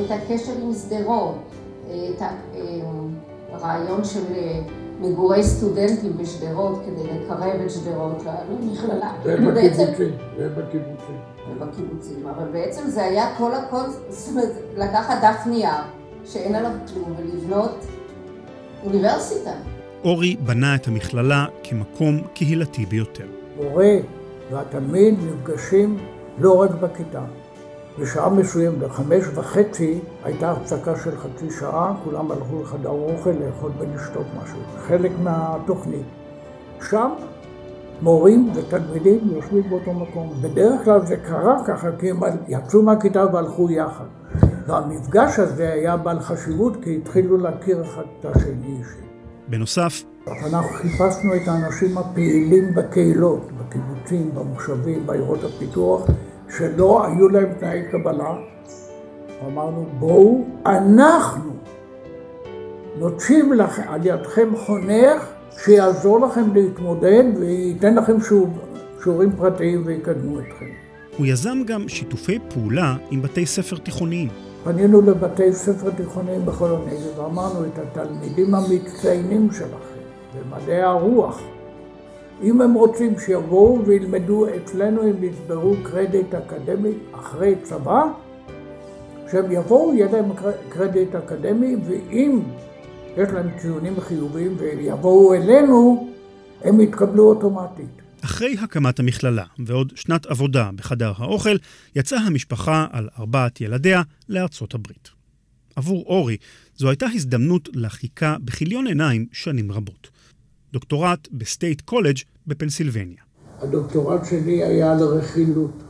[0.00, 1.34] את הקשר עם שדרות,
[1.86, 2.22] את
[3.52, 4.60] הרעיון של אה,
[5.00, 9.12] מגורי סטודנטים בשדרות כדי לקרב את שדרות למכללה.
[9.24, 11.18] זה בקיבוצים, זה בקיבוצים.
[11.58, 15.82] בקיבוצים, אבל בעצם זה היה כל הקונספט, זאת אומרת, לקחת דף נייר
[16.24, 17.74] שאין עליו כלום ולבנות
[18.84, 19.52] אוניברסיטה.
[20.04, 23.26] אורי בנה את המכללה כמקום קהילתי ביותר.
[23.56, 23.96] מורה
[24.50, 25.98] והתלמיד נפגשים
[26.38, 27.24] לא רק בכיתה.
[27.98, 34.26] בשעה מסוימת, בחמש וחצי, הייתה הפסקה של חצי שעה, כולם הלכו לחדר אוכל לאכול ולשתות
[34.42, 34.58] משהו.
[34.78, 36.06] חלק מהתוכנית.
[36.90, 37.10] שם
[38.02, 40.32] מורים ותלמידים יושבים באותו מקום.
[40.40, 44.04] בדרך כלל זה קרה ככה, כי הם יצאו מהכיתה והלכו יחד.
[44.66, 49.07] והמפגש הזה היה בעל חשיבות, כי התחילו להכיר אחד את השני אישית.
[49.48, 56.06] בנוסף, אנחנו חיפשנו את האנשים הפעילים בקהילות, בקיבוצים, במושבים, בעיירות הפיתוח,
[56.56, 58.34] שלא היו להם תנאי קבלה.
[59.46, 61.50] אמרנו, בואו, אנחנו
[62.98, 65.22] נוציא לכם, על ידכם חונך
[65.64, 68.48] שיעזור לכם להתמודד וייתן לכם שיעור,
[69.02, 70.66] שיעורים פרטיים ויקדמו אתכם.
[71.16, 74.28] הוא יזם גם שיתופי פעולה עם בתי ספר תיכוניים.
[74.64, 79.98] פנינו לבתי ספר תיכוניים בכל הנגב ואמרנו את התלמידים המצטיינים שלכם
[80.34, 81.40] במדעי הרוח.
[82.42, 88.02] אם הם רוצים שיבואו וילמדו אצלנו, הם יצברו קרדיט אקדמי אחרי צבא,
[89.30, 90.24] שהם יבואו, יהיה להם
[90.68, 92.40] קרדיט אקדמי, ואם
[93.16, 96.08] יש להם ציונים חיוביים ויבואו אלינו,
[96.64, 98.07] הם יתקבלו אוטומטית.
[98.24, 101.56] אחרי הקמת המכללה ועוד שנת עבודה בחדר האוכל,
[101.96, 105.08] יצאה המשפחה על ארבעת ילדיה לארצות הברית.
[105.76, 106.36] עבור אורי
[106.76, 110.08] זו הייתה הזדמנות לה חיכה בכיליון עיניים שנים רבות.
[110.72, 113.22] דוקטורט בסטייט קולג' בפנסילבניה.
[113.60, 115.82] הדוקטורט שלי היה על רכילות.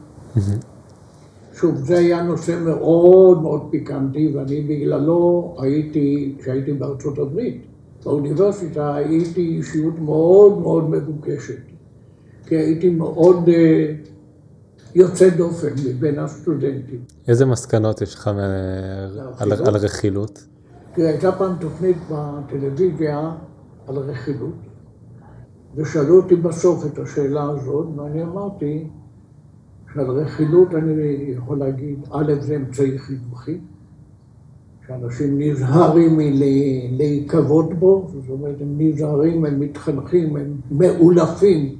[1.60, 7.66] שוב, זה היה נושא מאוד מאוד פיקנטי, ואני בגללו הייתי, כשהייתי בארצות הברית,
[8.04, 11.77] באוניברסיטה, הייתי אישיות מאוד מאוד מבוקשת.
[12.48, 13.92] כי הייתי מאוד אה,
[14.94, 17.00] יוצא דופן מבין הסטודנטים.
[17.28, 18.26] איזה מסקנות יש לך
[19.38, 20.46] על, על רכילות?
[20.94, 23.32] תראה, הייתה פעם תוכנית בטלוויזיה
[23.86, 24.54] על רכילות,
[25.74, 28.86] ושאלו אותי בסוף את השאלה הזאת, ואני אמרתי
[29.94, 33.58] שעל רכילות אני יכול להגיד, א', זה אמצעי חינוכי,
[34.86, 41.78] שאנשים נזהרים מלהיקוות בו, זאת אומרת, הם נזהרים, הם מתחנכים, הם מאולפים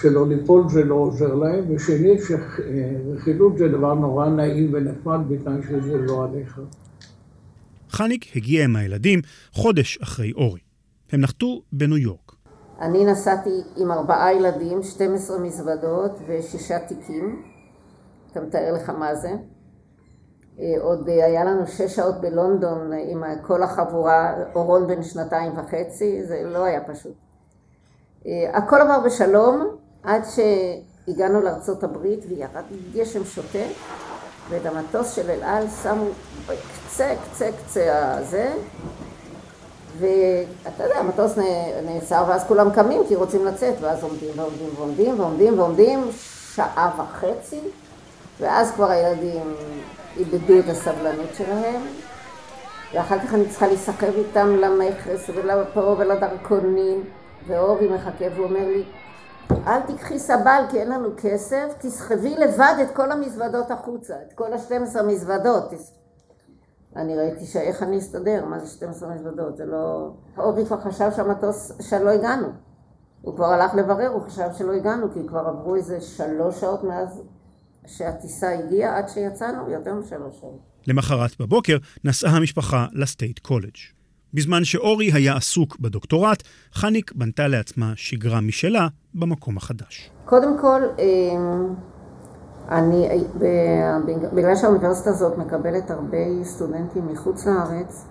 [0.00, 5.98] שלא ליפול זה לא עוזר להם, ושנית, שרכילות זה דבר נורא נעים ונחמד בתנאי שזה
[5.98, 6.60] לא עליך.
[7.90, 9.20] חניק הגיע עם הילדים
[9.52, 10.60] חודש אחרי אורי.
[11.12, 12.32] הם נחתו בניו יורק.
[12.80, 17.42] אני נסעתי עם ארבעה ילדים, 12 מזוודות ושישה תיקים.
[18.32, 19.30] אתה מתאר לך מה זה.
[20.60, 26.22] אה, עוד אה, היה לנו שש שעות בלונדון עם כל החבורה, אורון בן שנתיים וחצי,
[26.22, 27.14] זה לא היה פשוט.
[28.26, 29.76] אה, הכל עבר בשלום
[30.06, 33.72] עד שהגענו לארצות הברית וירד גשם שוטף
[34.48, 36.04] ואת המטוס של אל על שמו
[36.46, 38.52] בקצה קצה קצה הזה.
[39.98, 41.38] ואתה יודע, המטוס
[41.84, 46.08] נעצר ואז כולם קמים כי רוצים לצאת ואז עומדים ועומדים ועומדים ועומדים ועומדים
[46.54, 47.60] שעה וחצי
[48.40, 49.54] ואז כבר הילדים
[50.16, 51.82] איבדו את הסבלנות שלהם.
[52.94, 57.04] ואחר כך אני צריכה להיסחב איתם למכס ולפה ולדרכונים
[57.46, 58.82] ואורי מחכה ואומר לי
[59.50, 64.52] אל תיקחי סבל כי אין לנו כסף, תסחבי לבד את כל המזוודות החוצה, את כל
[64.52, 65.74] ה-12 מזוודות.
[66.96, 70.10] אני ראיתי שאיך אני אסתדר, מה זה 12 מזוודות, זה לא...
[70.38, 72.48] אורי כבר חשב שהמטוס, שלא הגענו.
[73.22, 77.22] הוא כבר הלך לברר, הוא חשב שלא הגענו, כי כבר עברו איזה שלוש שעות מאז
[77.86, 80.60] שהטיסה הגיעה עד שיצאנו, יותר משלוש שעות.
[80.86, 83.95] למחרת בבוקר נסעה המשפחה לסטייט קולג'.
[84.36, 90.10] בזמן שאורי היה עסוק בדוקטורט, חניק בנתה לעצמה שגרה משלה במקום החדש.
[90.24, 91.74] קודם כל, אמ,
[92.68, 93.08] אני,
[94.32, 98.06] בגלל שהאוניברסיטה הזאת מקבלת הרבה סטודנטים מחוץ לארץ,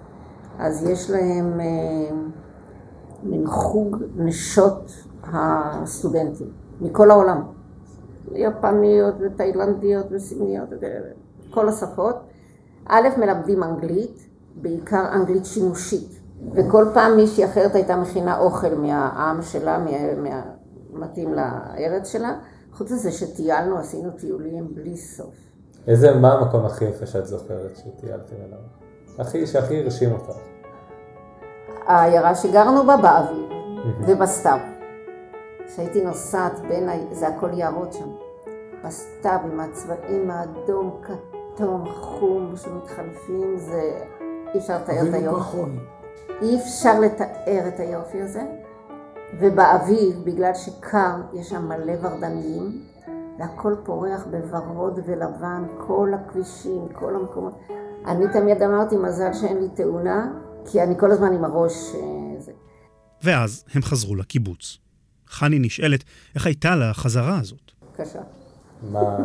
[0.59, 2.29] אז יש להם אמ,
[3.23, 4.91] מין חוג נשות
[5.23, 6.47] הסטודנטים
[6.81, 7.41] מכל העולם.
[8.31, 10.69] יפניות ותאילנדיות וסיניות,
[11.49, 12.15] כל השפות.
[12.85, 16.14] א', מלמדים אנגלית, בעיקר אנגלית שימושית.
[16.53, 19.77] וכל פעם מישהי אחרת הייתה מכינה אוכל מהעם שלה,
[20.17, 20.41] מה,
[20.93, 22.35] מתאים לארץ שלה.
[22.73, 25.35] חוץ מזה שטיילנו, עשינו טיולים בלי סוף.
[25.87, 28.59] איזה, מה המקום הכי יפה שאת זוכרת שטיילתם אליו?
[29.19, 30.37] הכי, שהכי הרשים אותך.
[31.85, 33.49] העיירה שגרנו בה באביב,
[34.07, 34.57] ובסתיו.
[35.67, 38.09] כשהייתי נוסעת בין, זה הכל יערות שם.
[38.85, 43.99] בסתיו עם הצבעים האדום, כתום, חום, שמתחלפים, זה
[44.53, 45.61] אי אפשר לתאר את היופי.
[46.41, 48.41] אי אפשר לתאר את היופי הזה.
[49.39, 52.81] ובאביב, בגלל שקר, יש שם מלא ורדניים,
[53.39, 57.59] והכל פורח בוורוד ולבן, כל הכבישים, כל המקומות.
[58.07, 60.31] אני תמיד אמרתי, מזל שאין לי תאונה,
[60.65, 61.95] כי אני כל הזמן עם הראש...
[61.95, 62.01] אה,
[62.39, 62.51] זה.
[63.23, 64.77] ואז הם חזרו לקיבוץ.
[65.27, 66.03] חני נשאלת
[66.35, 67.71] איך הייתה לה החזרה הזאת.
[67.95, 68.21] קשה.
[68.91, 69.17] מה?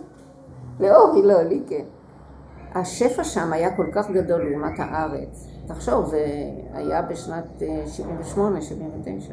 [0.80, 1.84] לאורי לא, לי כן.
[2.74, 5.49] השפע שם היה כל כך גדול לעומת הארץ.
[5.74, 6.26] תחשוב, זה
[6.72, 9.32] היה בשנת 78, אה, 79.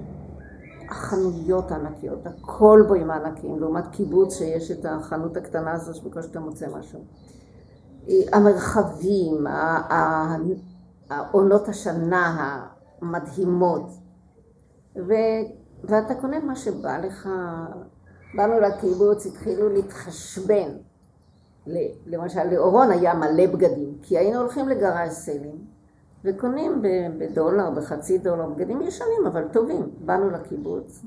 [0.90, 6.40] החנויות הענקיות, הכל בו עם הענקים, לעומת קיבוץ שיש את החנות הקטנה הזו שבקושי אתה
[6.40, 7.00] מוצא משהו.
[8.10, 9.46] אה, המרחבים,
[11.32, 12.60] עונות השנה
[13.02, 13.90] המדהימות,
[14.96, 15.14] ו,
[15.84, 17.30] ואתה קונה מה שבא לך.
[18.36, 20.70] באנו לקיבוץ, התחילו להתחשבן.
[22.06, 25.77] למשל, לאורון היה מלא בגדים, כי היינו הולכים לגרז סלים,
[26.28, 26.82] וקונים
[27.18, 29.90] בדולר, בחצי דולר, בגדים ישנים אבל טובים.
[30.00, 31.04] באנו לקיבוץ.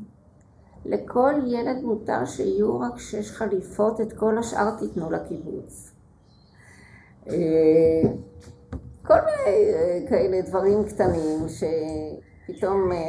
[0.85, 5.93] לכל ילד מותר שיהיו רק שש חליפות, את כל השאר תיתנו לקיבוץ.
[7.29, 8.03] אה,
[9.03, 13.09] כל מיני אה, כאלה דברים קטנים שפתאום אה,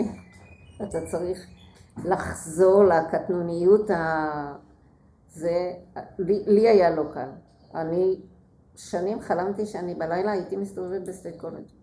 [0.83, 1.45] אתה צריך
[2.05, 4.55] לחזור לקטנוניות ה...
[5.33, 5.73] זה,
[6.19, 7.29] לי, לי היה לא קל.
[7.75, 8.19] אני
[8.75, 11.80] שנים חלמתי שאני בלילה הייתי מסתובבת בסטייט קולג'.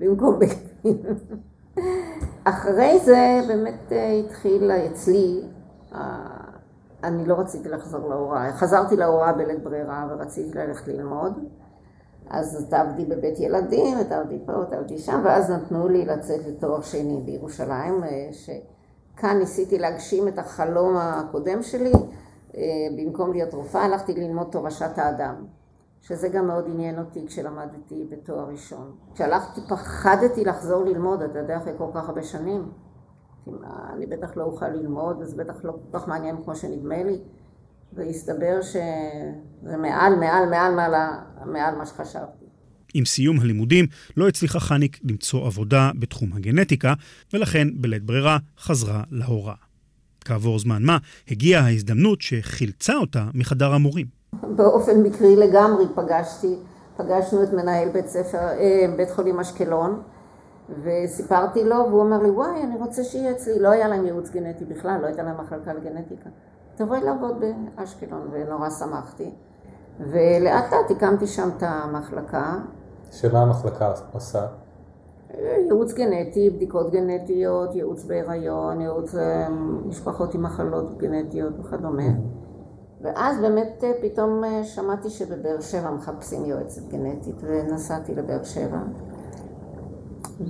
[0.00, 1.02] במקום בגדים.
[2.44, 5.42] אחרי זה באמת אה, התחיל אצלי,
[5.94, 6.26] אה,
[7.04, 11.32] אני לא רציתי לחזור להוראה, חזרתי להוראה בלית ברירה ורציתי ללכת ללמוד,
[12.30, 18.04] אז תעבדי בבית ילדים, תעבדי פה, תעבדי שם, ואז נתנו לי לצאת לתואר שני בירושלים,
[18.04, 21.92] אה, שכאן ניסיתי להגשים את החלום הקודם שלי,
[22.96, 25.34] במקום להיות רופאה הלכתי ללמוד תורשת האדם,
[26.08, 28.96] שזה גם מאוד עניין אותי כשלמדתי בתואר ראשון.
[29.14, 32.62] כשהלכתי פחדתי לחזור ללמוד, אתה יודע, אחרי כל כך הרבה שנים.
[33.94, 37.18] אני בטח לא אוכל ללמוד, וזה בטח לא כל כך מעניין כמו שנדמה לי.
[37.92, 40.94] והסתבר שזה מעל, מעל, מעל, מעל,
[41.46, 42.44] מעל מה שחשבתי.
[42.94, 43.86] עם סיום הלימודים
[44.16, 46.94] לא הצליחה חניק למצוא עבודה בתחום הגנטיקה,
[47.32, 49.54] ולכן בלית ברירה חזרה להוראה.
[50.20, 50.98] כעבור זמן מה
[51.28, 54.23] הגיעה ההזדמנות שחילצה אותה מחדר המורים.
[54.42, 56.58] באופן מקרי לגמרי פגשתי,
[56.96, 60.02] פגשנו את מנהל בית ספר, אה, בית חולים אשקלון,
[60.82, 63.58] וסיפרתי לו, והוא אמר לי, וואי, אני רוצה שיהיה אצלי.
[63.58, 66.30] לא היה להם ייעוץ גנטי בכלל, לא הייתה להם מחלקה לגנטיקה.
[66.76, 67.42] תבואי לעבוד
[67.76, 69.30] באשקלון, ונורא שמחתי.
[70.00, 72.58] ולאט לאט הקמתי שם את המחלקה.
[73.10, 74.46] שמה המחלקה עושה?
[75.38, 79.48] ייעוץ גנטי, בדיקות גנטיות, ייעוץ בהיריון, ייעוץ אה,
[79.86, 82.08] משפחות עם מחלות גנטיות וכדומה.
[83.04, 88.78] ואז באמת אה, פתאום אה, שמעתי שבבאר שבע מחפשים יועצת גנטית, ונסעתי לבאר שבע.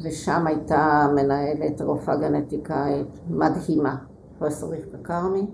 [0.02, 3.96] ושם הייתה מנהלת רופאה גנטיקאית מדהימה,
[4.38, 5.46] פרופסור רבקה כרמי.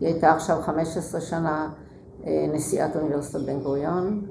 [0.00, 1.70] היא הייתה עכשיו 15 שנה
[2.26, 4.26] אה, נשיאת אוניברסיטת בן גוריון.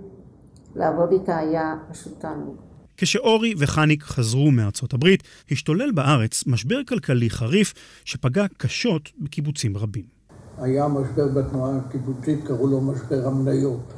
[0.75, 2.55] לעבוד איתה היה פשוט תענוג.
[2.97, 7.73] כשאורי וחניק חזרו מארצות הברית, השתולל בארץ משבר כלכלי חריף
[8.05, 10.20] שפגע קשות בקיבוצים רבים.
[10.61, 13.93] היה משבר בתנועה הקיבוצית, קראו לו משבר המניות.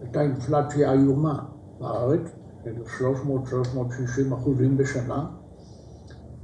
[0.00, 1.38] הייתה אינפלציה איומה
[1.80, 2.20] בארץ,
[3.00, 5.26] 300-360 אחוזים בשנה.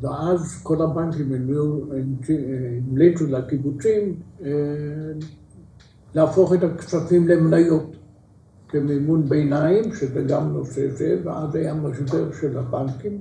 [0.01, 1.33] ואז כל הבנקים
[2.89, 4.51] המליצו לקיבוצים אה,
[6.15, 7.97] להפוך את הכספים למניות
[8.69, 13.21] כמימון ביניים, שזה גם נושא זה, ואז היה משבר של הבנקים,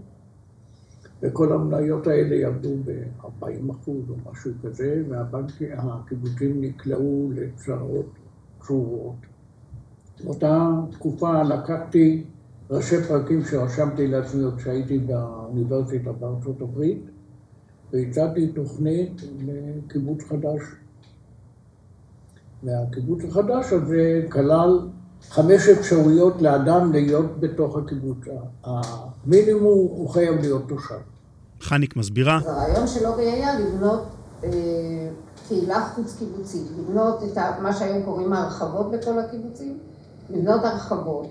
[1.22, 8.06] וכל המניות האלה ירדו ב-40 אחוז או משהו כזה, והקיבוצים נקלעו לצרות
[8.60, 9.16] צרורות.
[10.24, 12.24] באותה תקופה לקחתי
[12.70, 17.02] ראשי פרקים שרשמתי לעצמי עוד כשהייתי באוניברסיטה בארצות הברית,
[17.94, 20.62] והצעתי תוכנית לקיבוץ חדש.
[22.64, 24.90] והקיבוץ החדש הזה כלל
[25.30, 28.18] חמש אפשרויות לאדם להיות בתוך הקיבוץ.
[28.64, 31.11] המינימום הוא חייב להיות תושב.
[31.62, 32.40] חניק מסבירה.
[32.46, 34.04] הרעיון של אורי היה לבנות
[34.44, 34.50] אה,
[35.48, 39.78] קהילה חוץ קיבוצית, לבנות את מה שהיום קוראים ההרחבות בכל הקיבוצים,
[40.30, 41.28] לבנות הרחבות.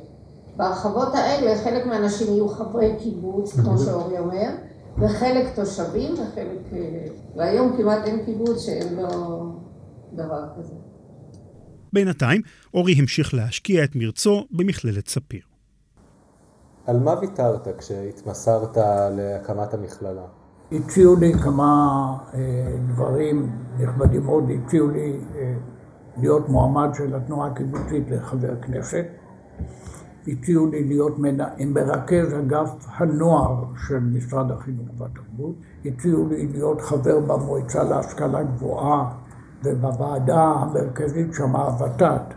[0.57, 4.51] בהרחבות האלה חלק מהאנשים יהיו חברי קיבוץ, כמו שאורי אומר,
[4.99, 6.73] וחלק תושבים וחלק...
[6.73, 7.07] אה,
[7.37, 9.53] והיום כמעט אין קיבוץ שאין לו
[10.13, 10.75] דבר כזה.
[11.93, 12.43] בינתיים,
[12.75, 15.50] אורי המשיך להשקיע את מרצו במכללת ספיר.
[16.87, 18.77] על מה ויתרת כשהתמסרת
[19.17, 20.25] להקמת המכללה?
[20.73, 21.73] הציעו לי כמה
[22.35, 22.39] אה,
[22.89, 25.55] דברים נכבדים מאוד, הציעו לי אה,
[26.17, 29.05] להיות מועמד של התנועה הקיבוצית לחבר כנסת.
[30.29, 31.19] הציעו לי להיות
[31.67, 35.55] מרכז אגף הנוער של משרד החינוך והתרבות,
[35.85, 39.15] הציעו לי להיות חבר במועצה להשכלה גבוהה
[39.65, 42.35] ובוועדה המרכזית שם הוות"ת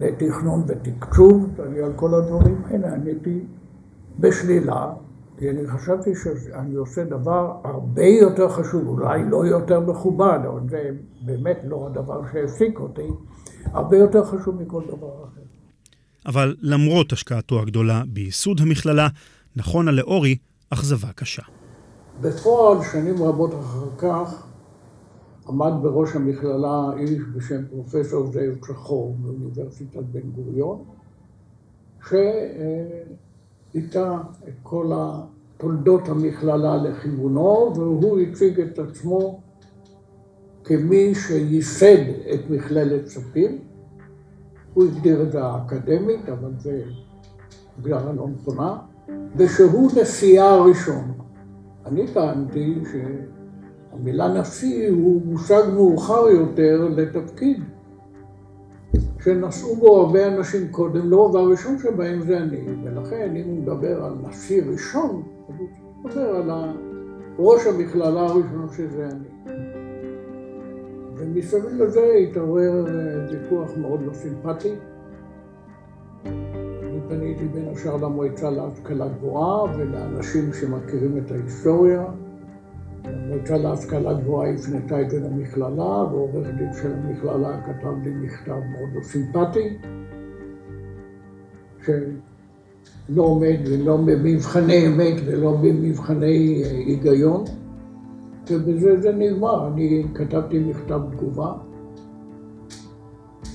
[0.00, 3.44] לתכנון ותקצוב, ואני על כל הדברים האלה עניתי
[4.20, 4.92] בשלילה,
[5.38, 10.90] כי אני חשבתי שאני עושה דבר הרבה יותר חשוב, אולי לא יותר מכובד, אבל זה
[11.20, 13.08] באמת לא הדבר שהעסיק אותי,
[13.64, 15.40] הרבה יותר חשוב מכל דבר אחר.
[16.26, 19.08] אבל למרות השקעתו הגדולה בייסוד המכללה,
[19.56, 20.36] נכונה לאורי
[20.70, 21.42] אכזבה קשה.
[22.20, 24.46] בפועל, שנים רבות אחר כך,
[25.48, 30.84] עמד בראש המכללה איש בשם פרופסור זאב שחור מאוניברסיטת בן גוריון,
[33.72, 34.18] שהיטה
[34.48, 34.92] את כל
[35.56, 39.40] תולדות המכללה לכיוונו, והוא הציג את עצמו
[40.64, 42.04] כמי שייסד
[42.34, 43.50] את מכללת ספיר.
[44.74, 46.82] הוא הגדיר את זה האקדמית, אבל זה
[47.78, 48.78] הגדרה לא נכונה,
[49.36, 51.12] ושהוא נשיאה הראשון.
[51.86, 57.62] אני טענתי שהמילה נשיא הוא מושג מאוחר יותר לתפקיד,
[59.20, 64.12] שנשאו בו הרבה אנשים קודם, לא, והראשון שבהם זה אני, ולכן אם הוא מדבר על
[64.28, 65.54] נשיא ראשון, הוא
[66.04, 66.50] מדבר על
[67.38, 69.54] ראש המכללה הראשון שזה אני.
[71.16, 74.74] ומסביב לזה התעורר אה, ויכוח מאוד לא סימפטי.
[76.24, 82.04] אני פניתי בין השאר למועצה להשכלה גבוהה ולאנשים שמכירים את ההיסטוריה.
[83.04, 89.02] המועצה להשכלה גבוהה הפנתה את זה למכללה, ועורך דין של המכללה כתב לי מכתב מאוד
[89.02, 89.78] סימפטי.
[91.86, 97.44] שלא עומד ולא במבחני אמת ולא במבחני אה, היגיון,
[98.50, 99.68] ובזה זה נגמר.
[99.68, 101.52] אני כתבתי מכתב תגובה,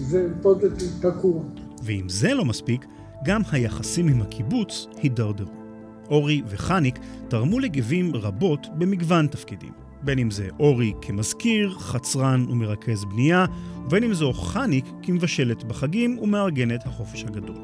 [0.10, 0.70] ופה זה
[1.02, 1.42] תקוע.
[1.84, 2.86] ואם זה לא מספיק,
[3.26, 5.65] גם היחסים עם הקיבוץ הידרדרו.
[6.10, 9.72] אורי וחניק תרמו לגבים רבות במגוון תפקידים.
[10.02, 13.46] בין אם זה אורי כמזכיר, חצרן ומרכז בנייה,
[13.86, 17.58] ובין אם זו חניק כמבשלת בחגים ומארגנת החופש הגדול.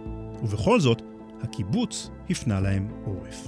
[0.43, 1.01] ובכל זאת,
[1.41, 3.47] הקיבוץ הפנה להם עורף.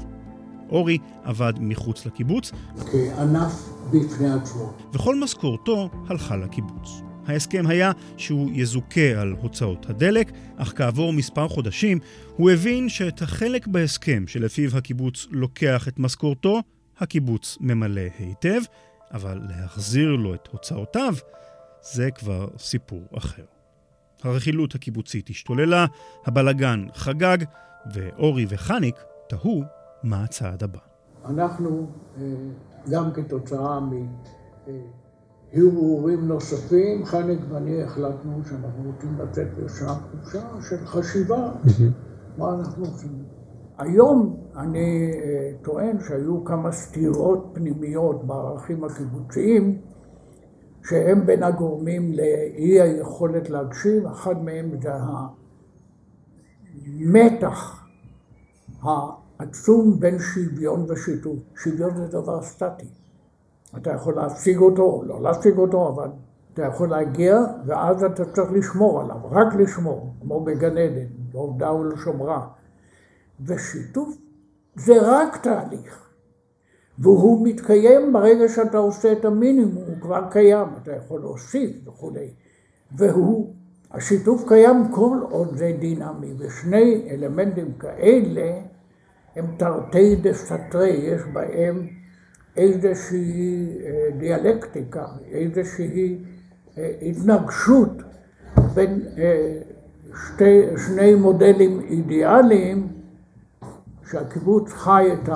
[0.70, 2.52] אורי עבד מחוץ לקיבוץ.
[2.92, 4.74] כענף בפני עצמו.
[4.94, 7.02] וכל משכורתו הלכה לקיבוץ.
[7.28, 12.00] ההסכם היה שהוא יזוכה על הוצאות הדלק, אך כעבור מספר חודשים
[12.36, 16.62] הוא הבין שאת החלק בהסכם שלפיו הקיבוץ לוקח את משכורתו,
[16.98, 18.62] הקיבוץ ממלא היטב,
[19.14, 21.14] אבל להחזיר לו את הוצאותיו,
[21.94, 23.44] זה כבר סיפור אחר.
[24.24, 25.86] הרכילות הקיבוצית השתוללה,
[26.26, 27.38] הבלגן חגג,
[27.94, 28.96] ואורי וחניק
[29.30, 29.64] תהו
[30.04, 30.80] מה הצעד הבא.
[31.26, 32.24] אנחנו, אה,
[32.92, 33.80] גם כתוצאה
[35.54, 41.52] מהרהורים נוספים, חניק ואני החלטנו שאנחנו רוצים לתת לשם תחושה של חשיבה,
[42.38, 43.24] מה אנחנו עושים.
[43.78, 49.78] היום אני אה, טוען שהיו כמה סתירות פנימיות בערכים הקיבוציים
[50.84, 54.92] שהם בין הגורמים לאי היכולת להגשים, אחד מהם זה
[56.86, 57.86] המתח
[58.82, 61.40] העצום בין שוויון ושיתוף.
[61.56, 63.03] שוויון זה דבר סטטי.
[63.78, 66.10] אתה יכול להשיג אותו או לא להשיג אותו, אבל
[66.54, 72.48] אתה יכול להגיע ואז אתה צריך לשמור עליו, רק לשמור, כמו בגן עדן, לעובדה ולשומרה.
[73.46, 74.18] ושיתוף
[74.76, 76.10] זה רק תהליך.
[77.00, 82.34] והוא מתקיים ברגע שאתה עושה את המינימום, הוא כבר קיים, אתה יכול להוסיף וכולי.
[82.98, 83.54] והוא,
[83.92, 88.60] השיתוף קיים כל עוד זה דינמי, ושני אלמנטים כאלה
[89.36, 91.88] הם תרתי דה סתרי, יש בהם
[92.58, 96.18] איזושהי אה, דיאלקטיקה, איזושהי
[96.78, 97.92] אה, התנגשות
[98.74, 99.60] בין אה,
[100.28, 102.88] שתי, שני מודלים אידיאליים
[104.12, 105.30] שהקיבוץ חי את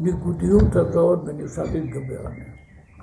[0.00, 2.44] הניגודיות הזאת וניסה להתגבר עליה.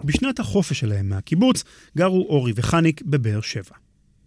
[0.04, 1.64] בשנת החופש שלהם מהקיבוץ
[1.98, 3.76] גרו אורי וחניק בבאר שבע.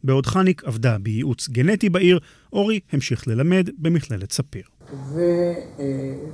[0.05, 2.19] בעוד חניק עבדה בייעוץ גנטי בעיר,
[2.53, 4.63] אורי המשיך ללמד במכללת ספיר.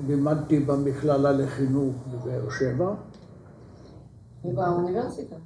[0.06, 2.94] ולימדתי במכללה לחינוך בבאר שבע.
[4.44, 5.36] ובאוניברסיטה.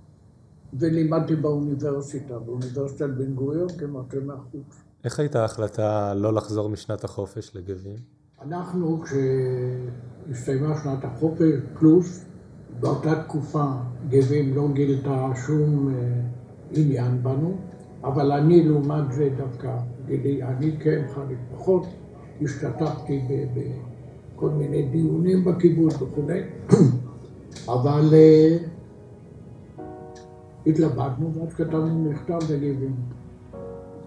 [0.79, 4.83] ולימדתי באוניברסיטה, באוניברסיטת בן גוריון כמרצה מהחוץ.
[5.05, 7.97] איך הייתה ההחלטה לא לחזור משנת החופש לגבים?
[8.43, 12.25] אנחנו, כשהסתיימה שנת החופש פלוס,
[12.81, 13.65] באותה תקופה
[14.09, 16.21] גבים לא גילתה שום אה,
[16.71, 17.57] עניין בנו,
[18.05, 21.87] אבל אני לעומת זה דווקא, אני כן חלק פחות,
[22.43, 23.21] השתתפתי
[23.55, 26.41] בכל מיני דיונים בקיבוץ וכולי,
[27.75, 28.57] אבל אה,
[30.67, 32.95] התלבטנו ואז כתבנו מכתב לגבים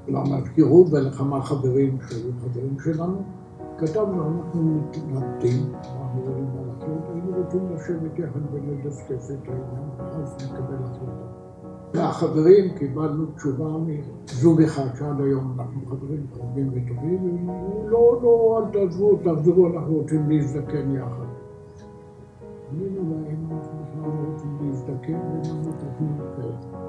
[0.07, 3.23] למזכירות ולכמה חברים שהיו חברים שלנו.
[3.77, 4.81] כתבנו, אנחנו
[5.91, 11.46] אנחנו רואים מה להחליט, היינו רוצים לשבת יחד ולדסקס את העניין, ואז נקבל החלטה.
[11.93, 17.49] והחברים קיבלנו תשובה מזוג אחד שעד היום אנחנו חברים קרובים וטובים,
[17.87, 21.27] לא, לא, אל תעזבו, תעזבו, אנחנו רוצים להזדקן יחד.
[22.71, 25.19] ענינו להם, אנחנו בכלל לא רוצים להזדקן,
[25.51, 26.87] אמרו, תתנו כאלה.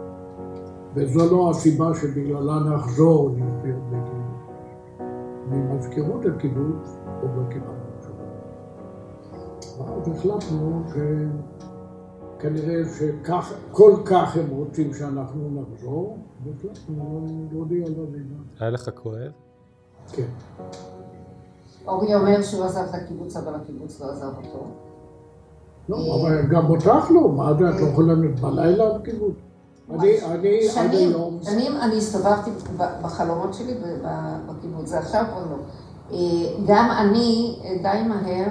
[0.95, 4.09] וזו לא הסיבה שבגללה נחזור להסביר בית
[5.51, 7.73] ממזכירות הקיבוץ, עוד לא תשובה.
[9.79, 10.83] ואז החלטנו
[12.39, 18.39] שכנראה שכך, כל כך הם רוצים שאנחנו נחזור, והחלטנו להודיע לרינה.
[18.61, 19.31] היה לך כואב?
[20.13, 20.27] כן.
[21.87, 24.67] אורי אומר שהוא עזב את הקיבוץ, אבל הקיבוץ לא עזב אותו.
[25.89, 29.35] לא, אבל גם אותך לא, מה זה, את לא יכולה להיות בלילה בקיבוץ?
[29.91, 31.39] אני, אני עד היום...
[31.43, 32.51] שנים אני הסתובבתי
[33.03, 33.75] בחלומות שלי
[34.49, 35.57] בקיבוץ, זה עכשיו כבר לא.
[36.13, 36.19] אה,
[36.67, 38.49] גם אני אה, די מהר,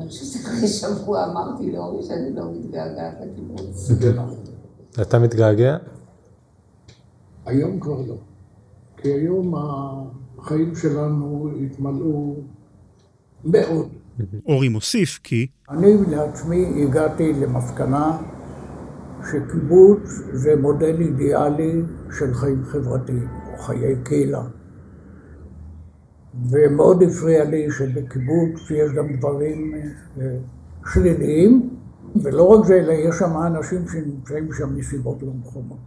[0.00, 3.90] אני חושבת שאחרי שבוע אמרתי לאורי שאני לא מתגעגעת לקיבוץ.
[5.02, 5.76] אתה מתגעגע?
[7.46, 8.16] היום כבר לא.
[8.96, 9.54] כי היום
[10.38, 12.34] החיים שלנו התמלאו
[13.44, 13.88] מאוד.
[14.46, 15.46] אורי מוסיף כי...
[15.70, 18.18] אני לעצמי הגעתי למסקנה
[19.30, 21.82] שקיבוץ זה מודל אידיאלי
[22.18, 24.42] של חיים חברתיים, או חיי קהילה.
[26.50, 29.74] ומאוד הפריע לי שבקיבוץ יש גם דברים
[30.20, 30.36] אה,
[30.92, 31.70] שליליים,
[32.22, 35.78] ולא רק זה, אלא יש שם אנשים שנמצאים שם מסיבות לא נכונות.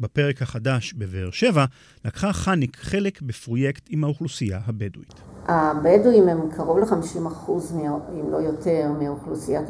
[0.00, 1.64] בפרק החדש בבאר שבע
[2.04, 5.14] לקחה חניק חלק בפרויקט עם האוכלוסייה הבדואית.
[5.46, 7.76] הבדואים הם קרוב ל-50 אחוז,
[8.12, 9.66] אם לא יותר, מאוכלוסיית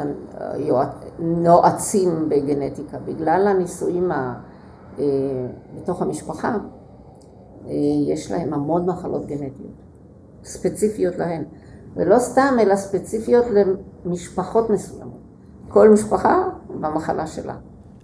[1.18, 2.98] הנועצים בגנטיקה.
[2.98, 4.34] בגלל הניסויים ה...
[4.98, 5.04] אה,
[5.76, 6.56] בתוך המשפחה,
[7.66, 7.72] אה,
[8.08, 9.81] יש להם המון מחלות גנטיות,
[10.44, 11.44] ספציפיות להן.
[11.96, 13.44] ולא סתם, אלא ספציפיות
[14.04, 15.20] למשפחות מסוימות.
[15.68, 16.42] כל משפחה
[16.80, 17.56] במחלה שלה.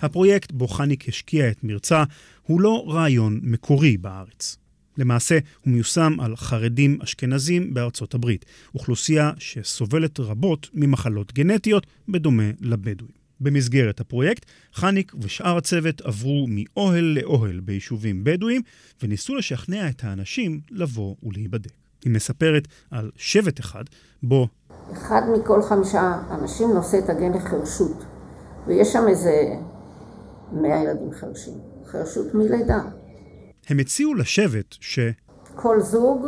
[0.02, 2.04] הפרויקט בו חניק השקיע את מרצה
[2.46, 4.56] הוא לא רעיון מקורי בארץ.
[4.98, 13.18] למעשה, הוא מיושם על חרדים אשכנזים בארצות הברית, אוכלוסייה שסובלת רבות ממחלות גנטיות, בדומה לבדואים.
[13.40, 18.62] במסגרת הפרויקט, חניק ושאר הצוות עברו מאוהל לאוהל ביישובים בדואיים,
[19.02, 21.87] וניסו לשכנע את האנשים לבוא ולהיבדק.
[22.04, 23.84] היא מספרת על שבט אחד,
[24.22, 24.48] בו...
[24.92, 28.04] אחד מכל חמישה אנשים נושא את הגן לחרשות,
[28.66, 29.54] ויש שם איזה
[30.52, 31.54] מאה ילדים חרשים.
[31.86, 32.80] חרשות מלידה.
[33.68, 34.98] הם הציעו לשבט ש...
[35.54, 36.26] כל זוג,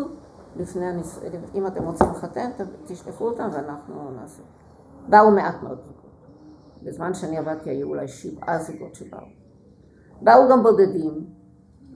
[0.57, 1.19] לפני הניס...
[1.55, 2.51] אם אתם רוצים לחתן,
[2.87, 4.43] תשלחו אותם ואנחנו נעשה.
[5.09, 6.01] באו מעט מאוד זוגות.
[6.83, 9.27] בזמן שאני עבדתי היו אולי שבעה זוגות שבאו.
[10.23, 11.27] באו גם בודדים,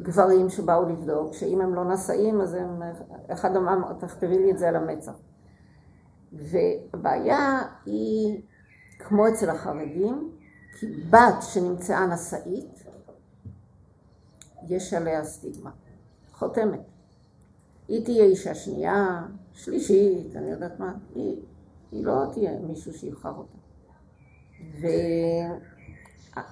[0.02, 2.82] גברים שבאו לבדוק, שאם הם לא נשאים אז הם,
[3.32, 5.12] אחד אמר, תכתבי לי את זה על המצח.
[6.32, 8.42] והבעיה היא,
[8.98, 10.30] כמו אצל החרדים,
[10.78, 12.84] כי בת שנמצאה נשאית,
[14.68, 15.70] יש עליה סטיגמה,
[16.32, 16.80] חותמת.
[17.88, 21.36] היא תהיה אישה שנייה, שלישית, אני יודעת מה, היא,
[21.92, 23.58] היא לא תהיה מישהו שיבחר אותה.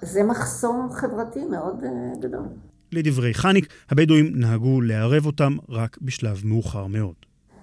[0.02, 2.46] וזה מחסום חברתי מאוד אה, גדול.
[2.92, 7.14] לדברי חניק, הבדואים נהגו לערב אותם רק בשלב מאוחר מאוד.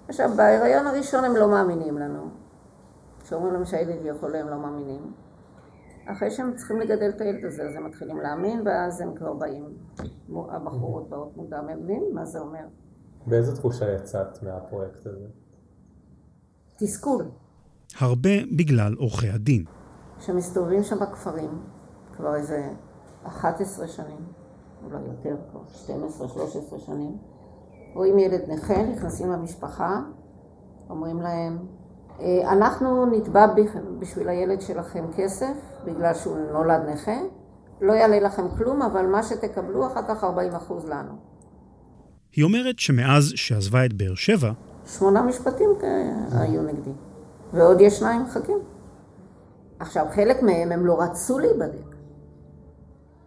[0.08, 2.30] עכשיו, בהיריון הראשון הם לא מאמינים לנו.
[3.22, 5.12] כשאומרים להם שהילד יכול, הם לא מאמינים.
[6.06, 9.64] אחרי שהם צריכים לגדל את הילד הזה, אז הם מתחילים להאמין, ואז הם כבר באים,
[10.50, 12.64] הבחורות באות מודע, מבין מה זה אומר.
[13.26, 15.26] באיזו תחושה יצאת מהפרויקט הזה?
[16.78, 17.24] תסכול.
[17.98, 19.64] הרבה בגלל עורכי הדין.
[20.20, 21.62] שמסתובבים שם בכפרים
[22.16, 22.70] כבר איזה
[23.24, 24.18] 11 שנים,
[24.84, 25.60] אולי יותר כבר,
[26.76, 27.16] 12-13 שנים,
[27.94, 30.00] רואים ילד נכה, נכנסים למשפחה,
[30.90, 31.58] אומרים להם,
[32.20, 33.46] אה, אנחנו נתבע
[33.98, 35.54] בשביל הילד שלכם כסף,
[35.84, 37.16] בגלל שהוא נולד נכה,
[37.80, 41.12] לא יעלה לכם כלום, אבל מה שתקבלו, אחר כך 40 אחוז לנו.
[42.32, 44.52] היא אומרת שמאז שעזבה את באר שבע...
[44.86, 45.70] שמונה משפטים
[46.32, 46.90] היו נגדי,
[47.52, 48.58] ועוד יש שניים מחכים.
[49.78, 51.89] עכשיו, חלק מהם הם לא רצו להיבדק.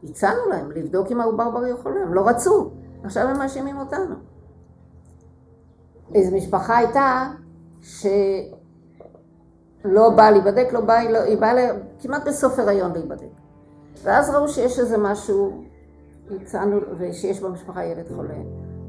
[0.10, 2.72] הצענו להם לבדוק אם העובר בריא חולה, הם לא רצו.
[3.04, 4.16] עכשיו הם מאשימים אותנו.
[6.14, 7.32] איזו משפחה הייתה
[7.82, 8.10] שלא
[10.16, 13.28] באה להיבדק, לא באה, לא, היא באה כמעט בסוף הריון להיבדק.
[14.04, 15.64] ואז ראו שיש איזה משהו,
[16.42, 18.38] הצענו, ושיש במשפחה ילד חולה.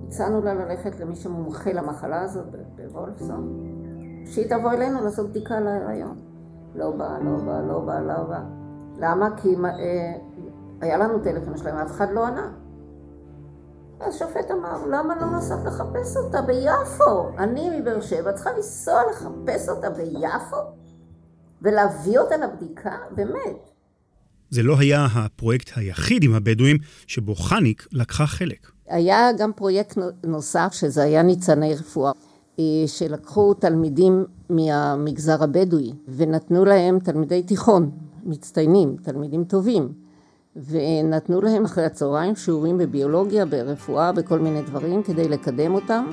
[0.07, 2.47] הצענו לה ללכת למי שמומחה למחלה הזאת
[2.77, 3.65] בוולפסון,
[4.27, 6.19] שהיא תבוא אלינו לעשות בדיקה להיריון.
[6.75, 8.41] לא בא, לא בא, לא בא, לא בא.
[8.99, 9.37] למה?
[9.37, 10.15] כי אה,
[10.85, 12.53] היה לנו טלפון שלהם, אף אחד לא ענה.
[14.01, 17.29] השופט אמר, למה לא נסעת לחפש אותה ביפו?
[17.39, 20.57] אני מבאר שבע צריכה לנסוע לחפש אותה ביפו?
[21.63, 22.97] ולהביא אותה לבדיקה?
[23.11, 23.71] באמת.
[24.51, 26.77] זה לא היה הפרויקט היחיד עם הבדואים
[27.07, 28.71] שבו חניק לקחה חלק.
[28.89, 32.13] היה גם פרויקט נוסף, שזה היה ניצני רפואה.
[32.59, 37.91] אה, שלקחו תלמידים מהמגזר הבדואי ונתנו להם תלמידי תיכון
[38.25, 40.04] מצטיינים, תלמידים טובים
[40.57, 46.05] ונתנו להם אחרי הצהריים שיעורים בביולוגיה, ברפואה, בכל מיני דברים כדי לקדם אותם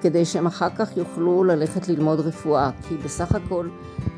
[0.00, 3.68] כדי שהם אחר כך יוכלו ללכת ללמוד רפואה כי בסך הכל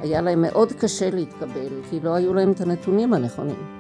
[0.01, 3.79] היה להם מאוד קשה להתקבל כי לא היו להם את הנתונים הנכונים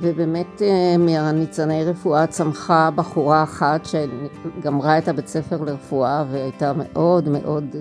[0.00, 7.76] ובאמת אה, מהניצני רפואה צמחה בחורה אחת שגמרה את הבית ספר לרפואה והייתה מאוד מאוד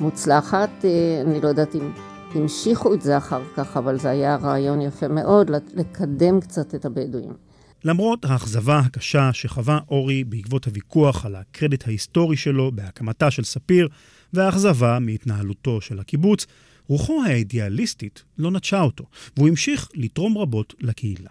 [0.00, 0.70] מוצלחת.
[0.84, 0.90] אה,
[1.26, 1.90] אני לא יודעת אם
[2.34, 7.32] המשיכו את זה אחר כך, אבל זה היה רעיון יפה מאוד לקדם קצת את הבדואים.
[7.84, 13.88] למרות האכזבה הקשה שחווה אורי בעקבות הוויכוח על הקרדיט ההיסטורי שלו בהקמתה של ספיר,
[14.32, 16.46] והאכזבה מהתנהלותו של הקיבוץ,
[16.88, 19.04] רוחו האידיאליסטית לא נטשה אותו,
[19.36, 21.30] והוא המשיך לתרום רבות לקהילה.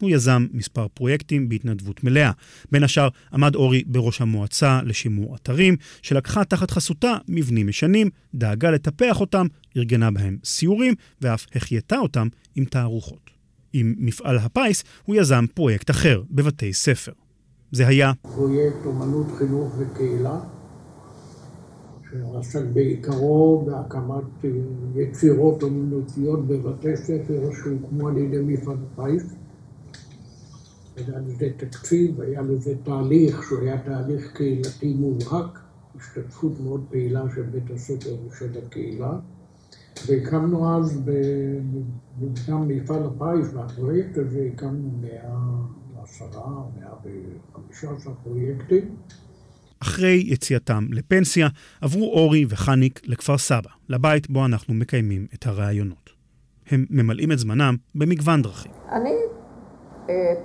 [0.00, 2.30] הוא יזם מספר פרויקטים בהתנדבות מלאה.
[2.72, 9.20] בין השאר עמד אורי בראש המועצה לשימור אתרים, שלקחה תחת חסותה מבנים ישנים, דאגה לטפח
[9.20, 9.46] אותם,
[9.76, 13.30] ארגנה בהם סיורים, ואף החייתה אותם עם תערוכות.
[13.72, 17.12] עם מפעל הפיס הוא יזם פרויקט אחר, בבתי ספר.
[17.72, 18.12] זה היה...
[18.22, 20.40] פרויקט אומנות חינוך וקהילה,
[22.10, 24.54] שעסק בעיקרו בהקמת
[24.94, 29.39] יצירות אומנותיות בבתי ספר שהוקמו על ידי מפעל הפיס.
[30.96, 35.58] היה לזה תקציב, היה לזה תהליך שהוא היה תהליך קהילתי מובהק,
[35.96, 39.12] השתתפות מאוד פעילה של בית הספר ושל הקהילה.
[40.06, 41.02] והקמנו אז,
[42.18, 46.24] במקדם מפעל הפיס, והפרויקט הזה הקמנו 110,
[46.80, 48.96] 115 פרויקטים.
[49.82, 51.48] אחרי יציאתם לפנסיה,
[51.80, 56.10] עברו אורי וחניק לכפר סבא, לבית בו אנחנו מקיימים את הראיונות.
[56.66, 58.72] הם ממלאים את זמנם במגוון דרכים.
[58.92, 59.10] אני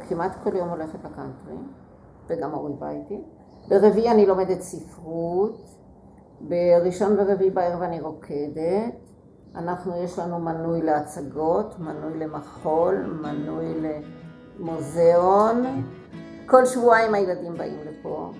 [0.09, 1.55] כמעט כל יום הולכת לקאנטרי,
[2.27, 3.21] וגם אורי בא איתי.
[3.67, 5.65] ברביעי אני לומדת ספרות,
[6.41, 8.93] בראשון ורביעי בערב אני רוקדת.
[9.55, 13.65] אנחנו, יש לנו מנוי להצגות, מנוי למחול, מנוי
[14.59, 15.83] למוזיאון.
[16.45, 18.31] כל שבועיים הילדים באים לפה.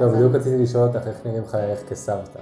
[0.00, 2.40] לא, בדיוק רציתי לשאול אותך איך נראים חייך כסבתא.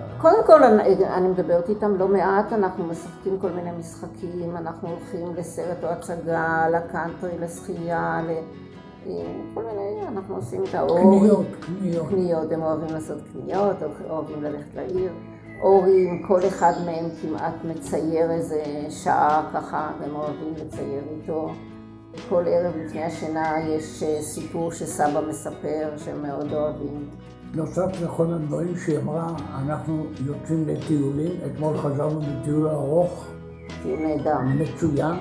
[0.00, 0.62] אה, קודם כל
[1.02, 6.66] אני מדברת איתם לא מעט, אנחנו משחקים כל מיני משחקים, אנחנו הולכים לסרט או הצגה,
[6.72, 8.30] לקאנטרי, לשחייה, ל...
[9.54, 10.98] כל מיני, אנחנו עושים את האור.
[10.98, 12.08] קניות, קניות.
[12.08, 13.76] קניות, הם אוהבים לעשות קניות,
[14.10, 15.12] אוהבים ללכת לעיר.
[15.62, 21.50] אורי, כל אחד מהם כמעט מצייר איזה שעה ככה, והם אוהבים לצייר איתו.
[22.28, 27.10] כל ערב לפני השינה יש אה, סיפור שסבא מספר שהם מאוד אוהבים.
[27.54, 33.26] נוסף לכל הדברים שהיא אמרה, אנחנו יוצאים לטיולים, אתמול חזרנו מטיול ארוך.
[33.82, 34.38] טיול נהדר.
[34.40, 35.16] מצוין.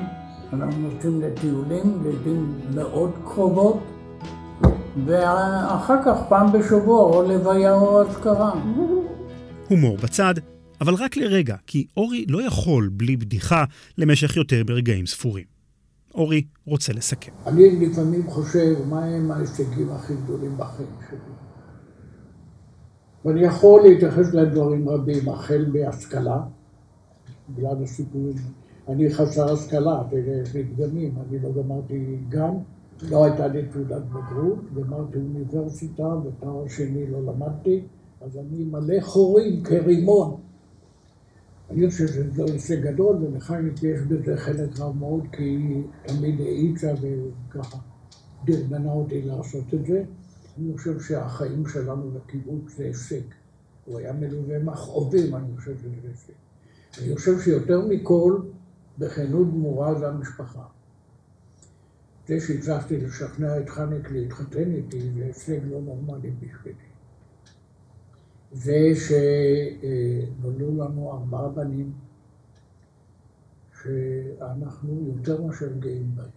[0.53, 3.79] אנחנו יוצאים לטיולים, לעיתים מאוד קרובות,
[5.05, 8.51] ואחר כך פעם בשבוע או לוויה או אזכרה.
[9.67, 10.33] הומור בצד,
[10.81, 13.63] אבל רק לרגע, כי אורי לא יכול בלי בדיחה
[13.97, 15.45] למשך יותר ברגעים ספורים.
[16.15, 17.31] אורי רוצה לסכם.
[17.47, 21.40] אני לפעמים חושב מהם ההישגים הכי גדולים בחיים שלי.
[23.25, 26.41] ואני יכול להתייחס לדברים רבים, החל בהשכלה,
[27.49, 28.35] בגלל הסיפורים.
[28.87, 32.53] אני חסר השכלה, ופתגמים, אני לא גמרתי גן,
[33.09, 37.81] לא הייתה לי תעודת בגרות, גמרתי אוניברסיטה ותואר שני לא למדתי,
[38.21, 40.35] אז אני מלא חורים כרימון.
[41.71, 46.93] אני חושב שזה הישג גדול, ולחיים יש בזה חלק רב מאוד, כי היא תמיד האיצה
[47.01, 47.77] וככה
[48.45, 50.03] דרבנה אותי לעשות את זה.
[50.57, 53.21] אני חושב שהחיים שלנו בקיבוץ זה הישג.
[53.85, 56.33] הוא היה מלווה מכאובים, אני חושב שזה הישג.
[57.01, 58.39] אני חושב שיותר מכל,
[58.97, 60.63] בכנות גמורה זה המשפחה.
[62.27, 66.77] זה שהצלחתי לשכנע את חנק להתחתן איתי, זה הישג לא נורמלי בשבילי.
[68.51, 71.91] זה שנולדו לנו ארבעה בנים,
[73.83, 76.29] שאנחנו יותר מאשר גאים בהם.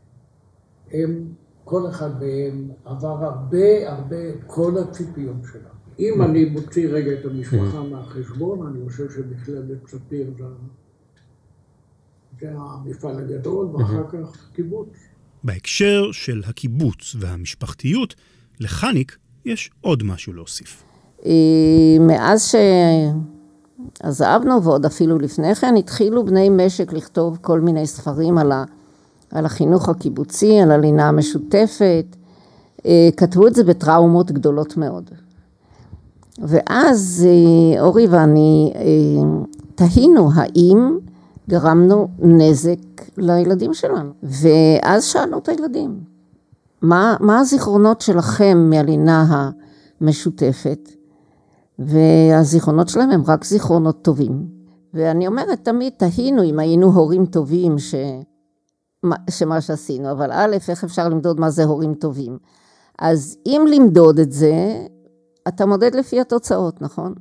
[0.90, 1.34] הם
[1.64, 5.74] כל אחד מהם עבר הרבה הרבה את כל הציפיות שלנו.
[5.98, 10.44] אם אני מוציא רגע את המשפחה מהחשבון, אני חושב שבכללת ספיר זה
[12.56, 14.88] המפעל הגדול, ואחר כך קיבוץ.
[15.44, 18.14] בהקשר של הקיבוץ והמשפחתיות,
[18.60, 20.84] לחניק יש עוד משהו להוסיף.
[21.26, 21.30] אה,
[22.00, 22.54] מאז
[24.02, 28.64] שעזבנו, ועוד אפילו לפני כן, התחילו בני משק לכתוב כל מיני ספרים על ה...
[29.34, 32.16] על החינוך הקיבוצי, על הלינה המשותפת,
[32.86, 35.10] אה, כתבו את זה בטראומות גדולות מאוד.
[36.38, 38.82] ואז אה, אורי ואני אה,
[39.74, 40.98] תהינו האם
[41.48, 44.10] גרמנו נזק לילדים שלנו.
[44.22, 46.00] ואז שאלנו את הילדים,
[46.82, 49.50] מה, מה הזיכרונות שלכם מהלינה
[50.00, 50.88] המשותפת?
[51.78, 54.46] והזיכרונות שלהם הם רק זיכרונות טובים.
[54.94, 57.94] ואני אומרת, תמיד תהינו אם היינו הורים טובים ש...
[59.30, 62.38] שמה שעשינו, אבל א', איך אפשר למדוד מה זה הורים טובים?
[62.98, 64.86] אז אם למדוד את זה,
[65.48, 67.14] אתה מודד לפי התוצאות, נכון?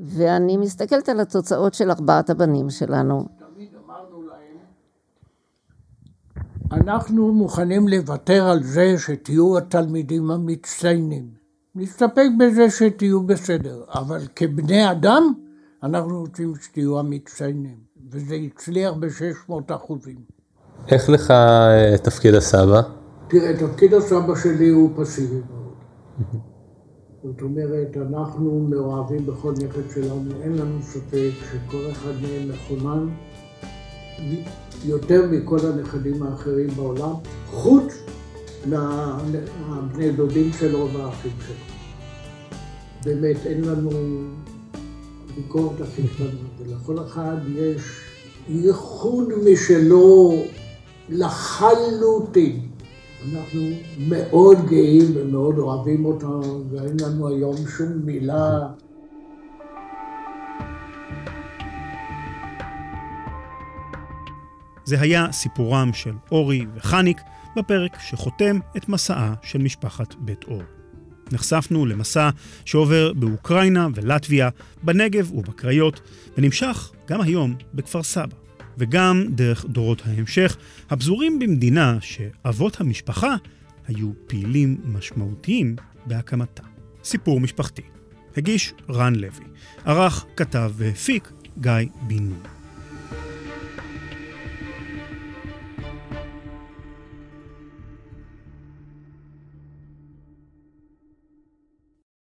[0.00, 3.24] ואני מסתכלת על התוצאות של ארבעת הבנים שלנו.
[3.54, 4.58] תמיד אמרנו להם,
[6.72, 11.30] אנחנו מוכנים לוותר על זה שתהיו התלמידים המצטיינים.
[11.74, 15.32] נסתפק בזה שתהיו בסדר, אבל כבני אדם,
[15.82, 17.78] אנחנו רוצים שתהיו המצטיינים,
[18.10, 20.39] וזה הצליח ב-600 אחוזים.
[20.88, 22.80] איך לך אה, תפקיד הסבא?
[23.28, 25.74] תראה, תפקיד הסבא שלי הוא פסיבי מאוד.
[27.24, 33.08] זאת אומרת, אנחנו מאוהבים בכל נכד שלנו, אין לנו ספק שכל אחד מהם מכונן
[34.84, 37.12] יותר מכל הנכדים האחרים בעולם,
[37.46, 37.94] חוץ
[38.66, 41.54] מהבני דודים שלו והאחים שלו.
[43.04, 43.90] באמת, אין לנו
[45.36, 46.26] ביקורת הכי קטנה,
[46.58, 47.82] ולכל אחד יש
[48.48, 50.32] ייחוד משלו
[51.10, 52.60] לחלוטין.
[53.32, 53.60] אנחנו
[54.08, 56.40] מאוד גאים ומאוד אוהבים אותם,
[56.70, 58.68] ואין לנו היום שום מילה.
[64.84, 67.20] זה היה סיפורם של אורי וחניק
[67.56, 70.62] בפרק שחותם את מסעה של משפחת בית אור.
[71.32, 72.30] נחשפנו למסע
[72.64, 74.48] שעובר באוקראינה ולטביה,
[74.82, 76.00] בנגב ובקריות,
[76.38, 78.39] ונמשך גם היום בכפר סבא.
[78.80, 80.56] וגם דרך דורות ההמשך,
[80.90, 83.36] הפזורים במדינה שאבות המשפחה
[83.88, 85.76] היו פעילים משמעותיים
[86.06, 86.62] בהקמתה.
[87.04, 87.82] סיפור משפחתי.
[88.36, 89.44] הגיש רן לוי.
[89.84, 91.72] ערך, כתב והפיק גיא
[92.06, 92.59] בן נון.